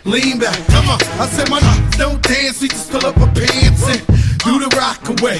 lean 0.05 0.37
back. 0.39 0.57
Come 0.67 0.89
on, 0.89 0.99
I 1.21 1.25
said 1.31 1.49
my 1.49 1.61
don't 1.97 2.21
dance, 2.21 2.61
we 2.61 2.67
just 2.67 2.91
pull 2.91 3.05
up 3.05 3.17
our 3.17 3.31
pants 3.31 3.87
and 3.87 4.01
do 4.43 4.59
the 4.59 4.69
rock 4.75 5.01
away. 5.15 5.39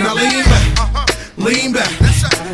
Now 0.00 0.14
lean 0.14 0.44
back, 0.48 1.10
lean 1.36 1.72
back, 1.72 1.92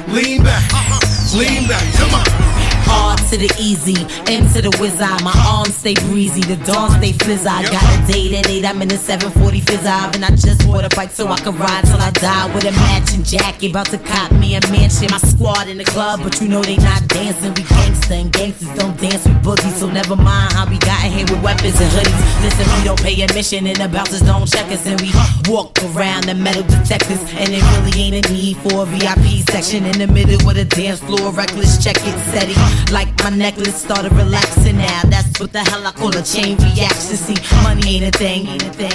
lean 0.08 0.42
back, 0.42 1.12
lean 1.35 1.66
back. 1.66 1.95
Come 1.95 2.14
on. 2.14 2.62
R 2.92 3.16
to 3.16 3.37
the 3.37 3.50
easy, 3.59 3.96
M 4.31 4.48
to 4.52 4.61
the 4.62 4.70
wizard. 4.81 5.22
My 5.24 5.35
arms 5.48 5.76
stay 5.76 5.94
breezy, 6.09 6.42
the 6.42 6.57
dawn 6.64 6.90
stay 6.98 7.12
fizz. 7.12 7.46
I 7.46 7.62
got 7.70 7.83
a 7.83 8.12
date 8.12 8.33
at 8.35 8.48
8, 8.48 8.64
I'm 8.64 8.83
in 8.83 8.88
the 8.88 8.96
740 8.96 9.61
fizz 9.61 9.87
and 9.87 10.24
I 10.24 10.31
just 10.31 10.66
bought 10.66 10.85
a 10.85 10.94
bike 10.94 11.11
so 11.11 11.28
I 11.28 11.38
can 11.38 11.57
ride 11.57 11.85
till 11.85 12.00
I 12.00 12.11
die 12.11 12.55
with 12.55 12.64
a 12.64 12.72
matching 12.72 13.22
jacket. 13.22 13.70
About 13.70 13.87
to 13.87 13.98
cop 13.98 14.33
me 14.33 14.55
a 14.55 14.61
mansion. 14.70 15.09
My 15.11 15.18
squad 15.18 15.68
in 15.68 15.78
the 15.78 15.85
club, 15.85 16.20
but 16.22 16.40
you 16.40 16.48
know 16.48 16.62
they 16.62 16.76
not 16.76 17.07
dancing. 17.09 17.55
We 17.55 17.62
gangsta 17.62 18.20
and 18.20 18.33
gangsters 18.33 18.72
don't 18.78 18.96
dance 19.00 19.24
with 19.24 19.42
boogies, 19.42 19.81
so 19.81 19.88
never 19.90 20.16
mind 20.16 20.52
how 20.52 20.68
we 20.68 20.78
got 20.78 21.00
here 21.02 21.26
with 21.26 21.42
weapons 21.42 21.81
and 21.81 21.90
hoodies. 21.90 22.42
Listen, 22.42 22.66
we 22.78 22.85
don't 22.85 23.00
pay 23.00 23.20
admission 23.22 23.66
and 23.66 23.76
the 23.76 23.88
bouncers 23.88 24.22
don't 24.22 24.46
check 24.48 24.70
us, 24.70 24.87
and 24.87 25.00
we 25.00 25.11
walk 25.48 25.76
around 25.94 26.24
the 26.24 26.35
metal 26.35 26.62
detectors. 26.62 27.20
And 27.40 27.48
it 27.50 27.62
really 27.74 27.94
ain't 28.00 28.26
a 28.26 28.33
need 28.33 28.57
for 28.59 28.83
a 28.83 28.87
VIP 28.87 29.42
section 29.50 29.85
in 29.87 29.98
the 29.98 30.07
middle 30.07 30.38
with 30.46 30.59
a 30.59 30.64
dance 30.64 31.00
floor. 31.00 31.33
Reckless, 31.33 31.83
check 31.83 31.96
it, 31.96 32.16
steady. 32.31 32.55
Like 32.90 33.09
my 33.23 33.31
necklace 33.31 33.77
started 33.77 34.12
relaxing 34.12 34.79
now. 34.79 35.03
That's 35.09 35.38
what 35.40 35.53
the 35.53 35.61
hell 35.61 35.87
I 35.87 35.92
call 35.92 36.14
a 36.16 36.23
chain 36.23 36.57
reaction. 36.59 37.16
See, 37.16 37.37
money 37.62 38.03
ain't 38.03 38.14
a 38.14 38.18
thing. 38.18 38.47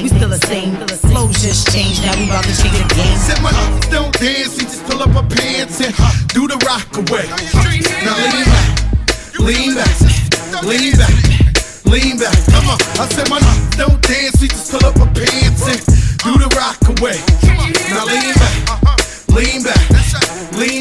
We 0.03 0.09
still 0.09 0.29
the 0.29 0.37
same. 0.45 0.75
Flow 1.09 1.27
just 1.31 1.71
changed. 1.71 2.03
Now 2.03 2.13
we 2.17 2.25
about 2.29 2.43
to 2.43 2.53
change 2.61 2.77
the 2.77 2.87
game. 2.93 3.17
Said 3.17 3.41
my 3.41 3.49
n- 3.49 3.79
don't 3.89 4.13
dance, 4.19 4.57
we 4.57 4.63
just 4.65 4.83
pull 4.85 5.01
up 5.01 5.15
our 5.15 5.25
pants 5.25 5.81
and 5.81 5.93
do 6.33 6.47
the 6.47 6.57
rock 6.67 6.85
away. 6.97 7.25
Now 8.05 8.15
lean 8.21 8.45
back, 8.45 8.69
lean 9.39 9.73
back, 9.73 9.93
lean 10.63 10.93
back, 10.97 11.15
lean 11.85 12.15
back. 12.21 12.37
Come 12.53 12.67
on, 12.69 12.77
I 13.01 13.05
said 13.09 13.29
my 13.29 13.37
n- 13.41 13.69
don't 13.77 14.01
dance, 14.01 14.37
we 14.41 14.47
just 14.47 14.69
pull 14.71 14.85
up 14.85 14.97
our 14.99 15.09
pants 15.13 15.65
and 15.65 15.81
do 16.21 16.37
the 16.37 16.49
rock 16.53 16.77
away. 16.99 17.17
Now 17.89 18.05
lean 18.05 18.33
back, 18.37 18.55
lean 19.33 19.63
back, 19.63 19.81
lean 20.53 20.76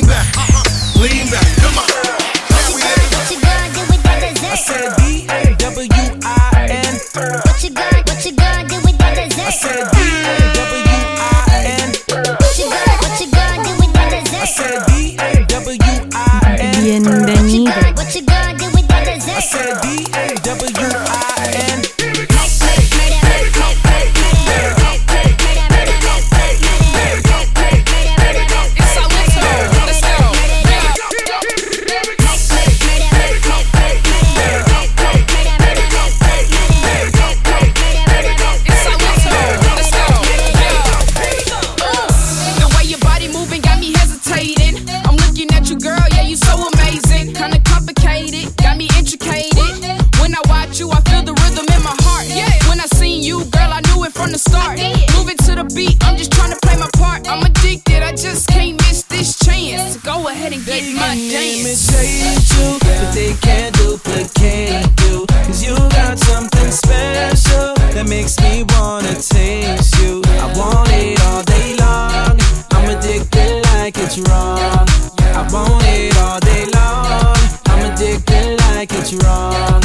I 58.06 58.12
just 58.12 58.46
can't 58.46 58.80
miss 58.82 59.02
this 59.02 59.36
chance. 59.36 59.96
to 59.96 60.00
Go 60.06 60.28
ahead 60.28 60.52
and 60.52 60.64
get 60.64 60.94
my 60.94 61.16
dance. 61.16 61.90
imitate 61.90 62.38
you, 62.54 62.78
but 62.78 63.10
they 63.12 63.34
can't 63.42 63.74
duplicate 63.74 64.86
you. 65.02 65.26
Cause 65.26 65.60
you 65.66 65.74
got 65.90 66.16
something 66.16 66.70
special 66.70 67.74
that 67.74 68.06
makes 68.08 68.38
me 68.38 68.62
wanna 68.78 69.14
taste 69.18 69.98
you. 69.98 70.22
I 70.38 70.46
want 70.54 70.88
it 70.92 71.18
all 71.26 71.42
day 71.42 71.74
long. 71.82 72.38
I'm 72.78 72.86
addicted 72.96 73.66
like 73.74 73.98
it's 73.98 74.18
wrong. 74.18 74.86
I 75.34 75.42
want 75.50 75.82
it 75.86 76.16
all 76.18 76.38
day 76.38 76.64
long. 76.78 77.34
I'm 77.66 77.90
addicted 77.90 78.54
like 78.70 78.92
it's 78.92 79.14
wrong. 79.14 79.82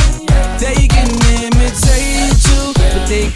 They 0.61 0.87
can 0.87 1.09
imitate 1.41 2.37
you, 2.53 2.73
but 2.77 3.07
they 3.09 3.31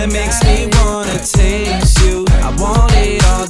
that 0.00 0.12
makes 0.12 0.42
me 0.44 0.66
wanna 0.80 1.18
taste 1.18 2.00
you. 2.00 2.24
I 2.40 2.48
want 2.56 2.92
it 2.96 3.22
all 3.26 3.49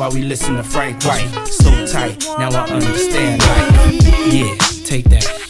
while 0.00 0.10
we 0.10 0.22
listen 0.22 0.56
to 0.56 0.62
Frank 0.62 1.04
White. 1.04 1.28
So 1.46 1.70
tight, 1.86 2.24
now 2.38 2.48
I 2.48 2.70
understand. 2.70 3.42
Yeah, 4.32 4.56
take 4.82 5.04
that. 5.10 5.49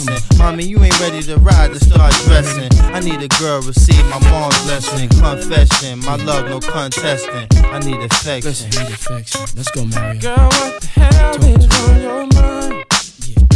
Mommy, 0.37 0.63
you 0.63 0.83
ain't 0.83 0.99
ready 0.99 1.21
to 1.23 1.37
ride 1.37 1.73
to 1.73 1.79
start 1.79 2.13
dressing. 2.25 2.69
I 2.93 2.99
need 2.99 3.21
a 3.21 3.27
girl, 3.39 3.61
receive 3.61 4.03
my 4.09 4.19
mom's 4.29 4.65
lesson. 4.65 5.09
Confession, 5.09 5.99
my 5.99 6.15
love, 6.15 6.45
no 6.49 6.59
contesting. 6.59 7.47
I 7.65 7.79
need 7.79 8.01
affection. 8.01 8.49
Listen, 8.49 8.69
need 8.69 8.93
affection. 8.93 9.41
Let's 9.55 9.71
go, 9.71 9.85
Mario. 9.85 10.21
Girl, 10.21 10.47
what 10.47 10.81
the 10.81 10.87
hell 10.87 11.35
is 11.35 11.65
on 11.81 12.01
your 12.01 12.27
mind? 12.27 12.85
Yeah. 13.27 13.47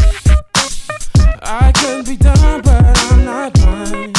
I 1.42 1.72
could 1.72 2.06
be 2.06 2.18
done, 2.18 2.62
but 2.62 2.98
I'm 3.12 3.26
not 3.26 3.54
blind. 3.54 4.15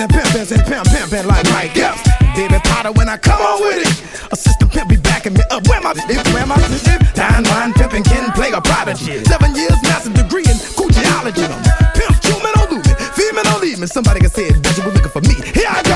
And 0.00 0.10
pimping 0.10 0.48
and 0.50 0.66
pimp 0.66 0.86
pimping 0.88 1.26
like 1.26 1.44
Mike 1.50 1.76
Epps. 1.76 2.02
Baby 2.34 2.58
Potter 2.64 2.92
when 2.92 3.08
I 3.08 3.16
come 3.16 3.40
on 3.40 3.60
with 3.62 3.86
it. 3.86 4.32
A 4.32 4.36
system 4.36 4.68
pimp 4.68 4.88
be 4.88 4.96
backing 4.96 5.34
me 5.34 5.40
up. 5.50 5.66
Where 5.68 5.80
my 5.80 5.92
if 5.96 6.34
where 6.34 6.46
my 6.46 6.58
sister? 6.66 6.98
Dine 7.14 7.44
line 7.44 7.72
pimping 7.74 8.02
can 8.02 8.32
play 8.32 8.50
a 8.50 8.60
prodigy. 8.60 9.22
Seven 9.24 9.54
years 9.54 9.80
master 9.82 10.10
degree 10.10 10.44
in 10.44 10.56
coochology. 10.74 11.46
Pimp, 11.94 12.14
human 12.24 12.52
or 12.58 12.66
losing, 12.74 12.96
female 13.14 13.46
or 13.54 13.60
leaving. 13.60 13.86
Somebody 13.86 14.20
can 14.20 14.30
say 14.30 14.46
it 14.46 14.62
better. 14.62 14.82
We're 14.82 14.94
looking 14.94 15.10
for 15.10 15.22
me. 15.22 15.34
Here 15.54 15.68
I 15.70 15.82
go. 15.82 15.93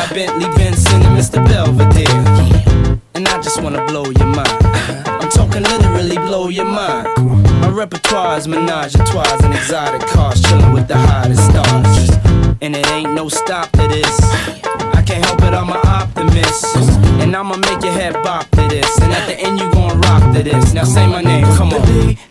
Got 0.00 0.14
Bentley 0.14 0.48
Benson 0.56 1.02
and 1.02 1.18
Mr. 1.18 1.44
Belvedere. 1.46 3.00
And 3.14 3.28
I 3.28 3.40
just 3.42 3.62
wanna 3.62 3.84
blow 3.86 4.04
your 4.04 4.26
mind. 4.26 4.58
I'm 5.06 5.28
talking 5.28 5.62
literally 5.62 6.16
blow 6.16 6.48
your 6.48 6.64
mind. 6.64 7.08
My 7.60 7.68
repertoire 7.68 8.38
is 8.38 8.48
menage 8.48 8.94
a 8.94 9.04
trois 9.04 9.44
and 9.44 9.54
exotic 9.54 10.00
cars, 10.08 10.40
chilling 10.42 10.72
with 10.72 10.88
the 10.88 10.96
hottest 10.96 11.44
stars. 11.50 12.10
And 12.62 12.76
it 12.76 12.86
ain't 12.88 13.12
no 13.12 13.28
stop 13.28 13.70
to 13.72 13.88
this. 13.88 14.16
I 14.98 15.02
can't 15.02 15.24
help 15.24 15.42
it, 15.42 15.52
I'm 15.52 15.68
an 15.68 15.80
optimist. 15.84 16.76
And 17.22 17.36
I'ma 17.36 17.56
make 17.56 17.82
your 17.82 17.92
head 17.92 18.14
bop 18.22 18.48
to 18.52 18.62
this. 18.68 18.90
And 19.00 19.12
at 19.12 19.26
the 19.26 19.38
end, 19.38 19.60
you 19.60 19.70
gon' 19.70 20.00
rock 20.00 20.22
to 20.34 20.42
this. 20.42 20.72
Now 20.72 20.84
say 20.84 21.06
my 21.06 21.20
name, 21.20 21.44
come 21.56 21.72
on. 21.74 22.29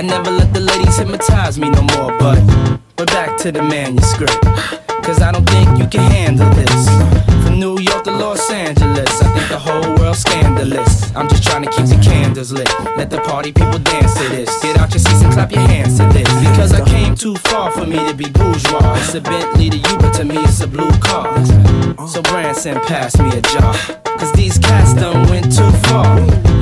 I 0.00 0.02
never 0.02 0.30
let 0.30 0.54
the 0.54 0.60
ladies 0.60 0.96
hypnotize 0.96 1.58
me 1.58 1.68
no 1.68 1.82
more, 1.82 2.16
but 2.16 2.40
we're 2.96 3.04
back 3.04 3.36
to 3.40 3.52
the 3.52 3.60
manuscript. 3.60 4.40
Cause 5.04 5.20
I 5.20 5.30
don't 5.30 5.44
think 5.44 5.78
you 5.78 5.86
can 5.88 6.10
handle 6.10 6.48
this. 6.54 6.88
From 7.44 7.60
New 7.60 7.78
York 7.78 8.04
to 8.04 8.10
Los 8.10 8.50
Angeles, 8.50 9.12
I 9.20 9.28
think 9.34 9.48
the 9.50 9.58
whole 9.58 9.94
world's 9.96 10.20
scandalous. 10.20 11.14
I'm 11.14 11.28
just 11.28 11.42
trying 11.42 11.64
to 11.64 11.70
keep 11.70 11.84
the 11.84 12.00
candles 12.02 12.50
lit. 12.50 12.66
Let 12.96 13.10
the 13.10 13.20
party 13.20 13.52
people 13.52 13.78
dance 13.78 14.14
to 14.14 14.26
this. 14.30 14.48
Get 14.62 14.78
out 14.78 14.88
your 14.88 15.00
seats 15.00 15.20
and 15.20 15.34
clap 15.34 15.52
your 15.52 15.68
hands 15.68 15.98
to 15.98 16.04
this. 16.14 16.28
Because 16.48 16.72
I 16.72 16.82
came 16.88 17.14
too 17.14 17.36
far 17.36 17.70
for 17.70 17.84
me 17.84 17.98
to 18.08 18.14
be 18.14 18.30
bourgeois. 18.30 18.96
It's 18.96 19.14
a 19.14 19.20
Bentley 19.20 19.68
to 19.68 19.76
you, 19.76 19.98
but 19.98 20.14
to 20.14 20.24
me 20.24 20.38
it's 20.38 20.62
a 20.62 20.66
blue 20.66 20.92
car. 21.00 21.28
So 22.08 22.22
Branson, 22.22 22.80
pass 22.88 23.18
me 23.18 23.28
a 23.36 23.42
jar. 23.42 23.74
Cause 24.16 24.32
these 24.32 24.56
cats 24.56 24.94
done 24.94 25.28
went 25.28 25.54
too 25.54 25.70
far. 25.88 26.16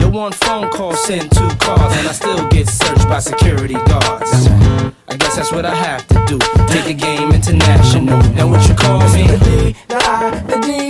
Your 0.08 0.14
one 0.14 0.32
phone 0.32 0.70
call 0.70 0.94
send 0.94 1.30
two 1.32 1.48
cars, 1.58 1.94
and 1.98 2.08
I 2.08 2.12
still 2.12 2.48
get 2.48 2.66
searched 2.66 3.06
by 3.10 3.18
security 3.18 3.74
guards. 3.74 4.48
I 5.06 5.16
guess 5.18 5.36
that's 5.36 5.52
what 5.52 5.66
I 5.66 5.74
have 5.74 6.06
to 6.08 6.14
do. 6.26 6.38
Take 6.66 6.86
the 6.86 6.94
game 6.94 7.30
international. 7.30 8.18
Now 8.32 8.48
what 8.48 8.66
you 8.66 8.74
call 8.74 9.00
me? 9.12 9.26
The 9.26 9.38
D, 9.44 9.76
the 9.86 9.96
I, 9.96 10.30
the 10.46 10.60
D, 10.60 10.87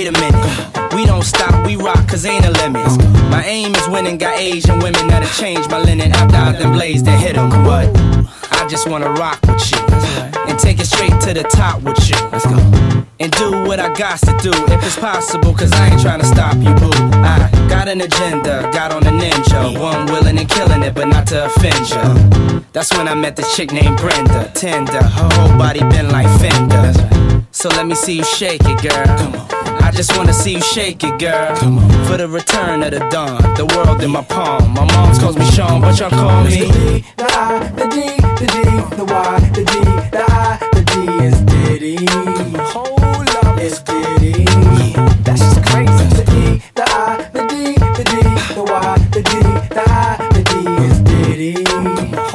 wait 0.00 0.08
a 0.08 0.20
minute. 0.20 0.94
We 0.94 1.04
don't 1.04 1.22
stop, 1.22 1.66
we 1.66 1.76
rock, 1.76 2.08
cause 2.08 2.24
ain't 2.24 2.46
a 2.46 2.50
limit. 2.50 2.86
My 3.30 3.44
aim 3.44 3.74
is 3.74 3.88
winning, 3.88 4.16
got 4.16 4.38
Asian 4.38 4.78
women 4.78 5.08
that'll 5.08 5.28
change 5.28 5.68
my 5.68 5.78
linen 5.78 6.12
after 6.12 6.36
I 6.36 6.52
done 6.58 6.72
blazed 6.72 7.06
and 7.06 7.20
hit 7.20 7.36
'em. 7.36 7.50
What? 7.64 7.88
I 8.52 8.66
just 8.68 8.88
wanna 8.88 9.10
rock 9.10 9.38
with 9.46 9.70
you 9.70 9.78
and 10.48 10.58
take 10.58 10.80
it 10.80 10.86
straight 10.86 11.20
to 11.26 11.34
the 11.34 11.42
top 11.42 11.82
with 11.82 12.00
you. 12.08 12.16
Let's 12.32 12.46
go. 12.46 12.56
And 13.20 13.30
do 13.32 13.50
what 13.68 13.78
I 13.78 13.92
got 13.92 14.18
to 14.20 14.32
do 14.40 14.52
if 14.74 14.82
it's 14.86 14.96
possible, 14.96 15.52
cause 15.52 15.72
I 15.72 15.88
ain't 15.90 16.00
trying 16.00 16.20
to 16.20 16.26
stop 16.26 16.56
you, 16.56 16.72
boo. 16.80 16.96
I 17.34 17.50
got 17.68 17.86
an 17.88 18.00
agenda, 18.00 18.70
got 18.72 18.92
on 18.92 19.02
a 19.06 19.12
ninja. 19.22 19.78
One 19.78 20.06
willing 20.06 20.38
and 20.38 20.48
killing 20.48 20.82
it, 20.82 20.94
but 20.94 21.08
not 21.08 21.26
to 21.26 21.44
offend 21.44 21.90
ya. 21.90 22.02
That's 22.72 22.90
when 22.96 23.06
I 23.06 23.14
met 23.14 23.36
the 23.36 23.42
chick 23.54 23.70
named 23.72 23.98
Brenda. 23.98 24.50
Tender, 24.54 25.02
her 25.16 25.28
whole 25.34 25.58
body 25.58 25.80
been 25.94 26.08
like 26.10 26.28
Fender. 26.40 26.94
So 27.52 27.68
let 27.68 27.86
me 27.86 27.94
see 27.94 28.16
you 28.16 28.24
shake 28.24 28.64
it, 28.64 28.80
girl. 28.80 29.06
Come 29.18 29.34
on. 29.34 29.59
I 29.90 29.92
just 29.92 30.16
wanna 30.16 30.32
see 30.32 30.52
you 30.52 30.60
shake 30.60 31.02
it, 31.02 31.18
girl. 31.18 31.56
Come 31.56 31.78
on. 31.78 31.90
For 32.06 32.16
the 32.16 32.28
return 32.28 32.84
of 32.84 32.92
the 32.92 33.00
dawn, 33.10 33.42
the 33.56 33.66
world 33.74 34.00
in 34.04 34.12
my 34.12 34.22
palm. 34.22 34.72
My 34.72 34.84
mom's 34.84 35.18
calls 35.18 35.36
me 35.36 35.44
Sean, 35.50 35.80
but 35.80 35.98
y'all 35.98 36.10
call 36.10 36.44
me. 36.44 36.50
The 36.50 36.72
D, 36.72 37.04
the 37.16 37.24
I, 37.24 37.58
the 37.74 37.88
D, 37.88 37.96
the 38.38 38.46
D, 38.46 38.62
the 38.96 39.04
Y, 39.04 39.40
the 39.52 39.64
D, 39.64 39.74
the 40.14 40.24
I, 40.28 40.58
the 40.74 40.82
D 40.90 40.94
is 41.26 41.40
Diddy. 41.40 42.06
Hold 42.70 43.30
up, 43.30 43.58
it's 43.58 43.80
Diddy. 43.82 44.44
That's 45.24 45.40
just 45.40 45.66
crazy. 45.66 46.06
The 46.14 46.24
D, 46.24 46.62
the 46.76 46.84
I, 46.86 47.28
the 47.32 47.42
D, 47.48 47.74
the 47.74 48.04
D, 48.04 48.14
the 48.54 48.62
Y, 48.62 48.96
the 49.10 49.22
D, 49.22 49.30
the 49.74 49.82
I, 49.88 50.28
the 50.34 50.42
D 50.44 50.52
is 50.86 51.00
Diddy. 51.00 52.29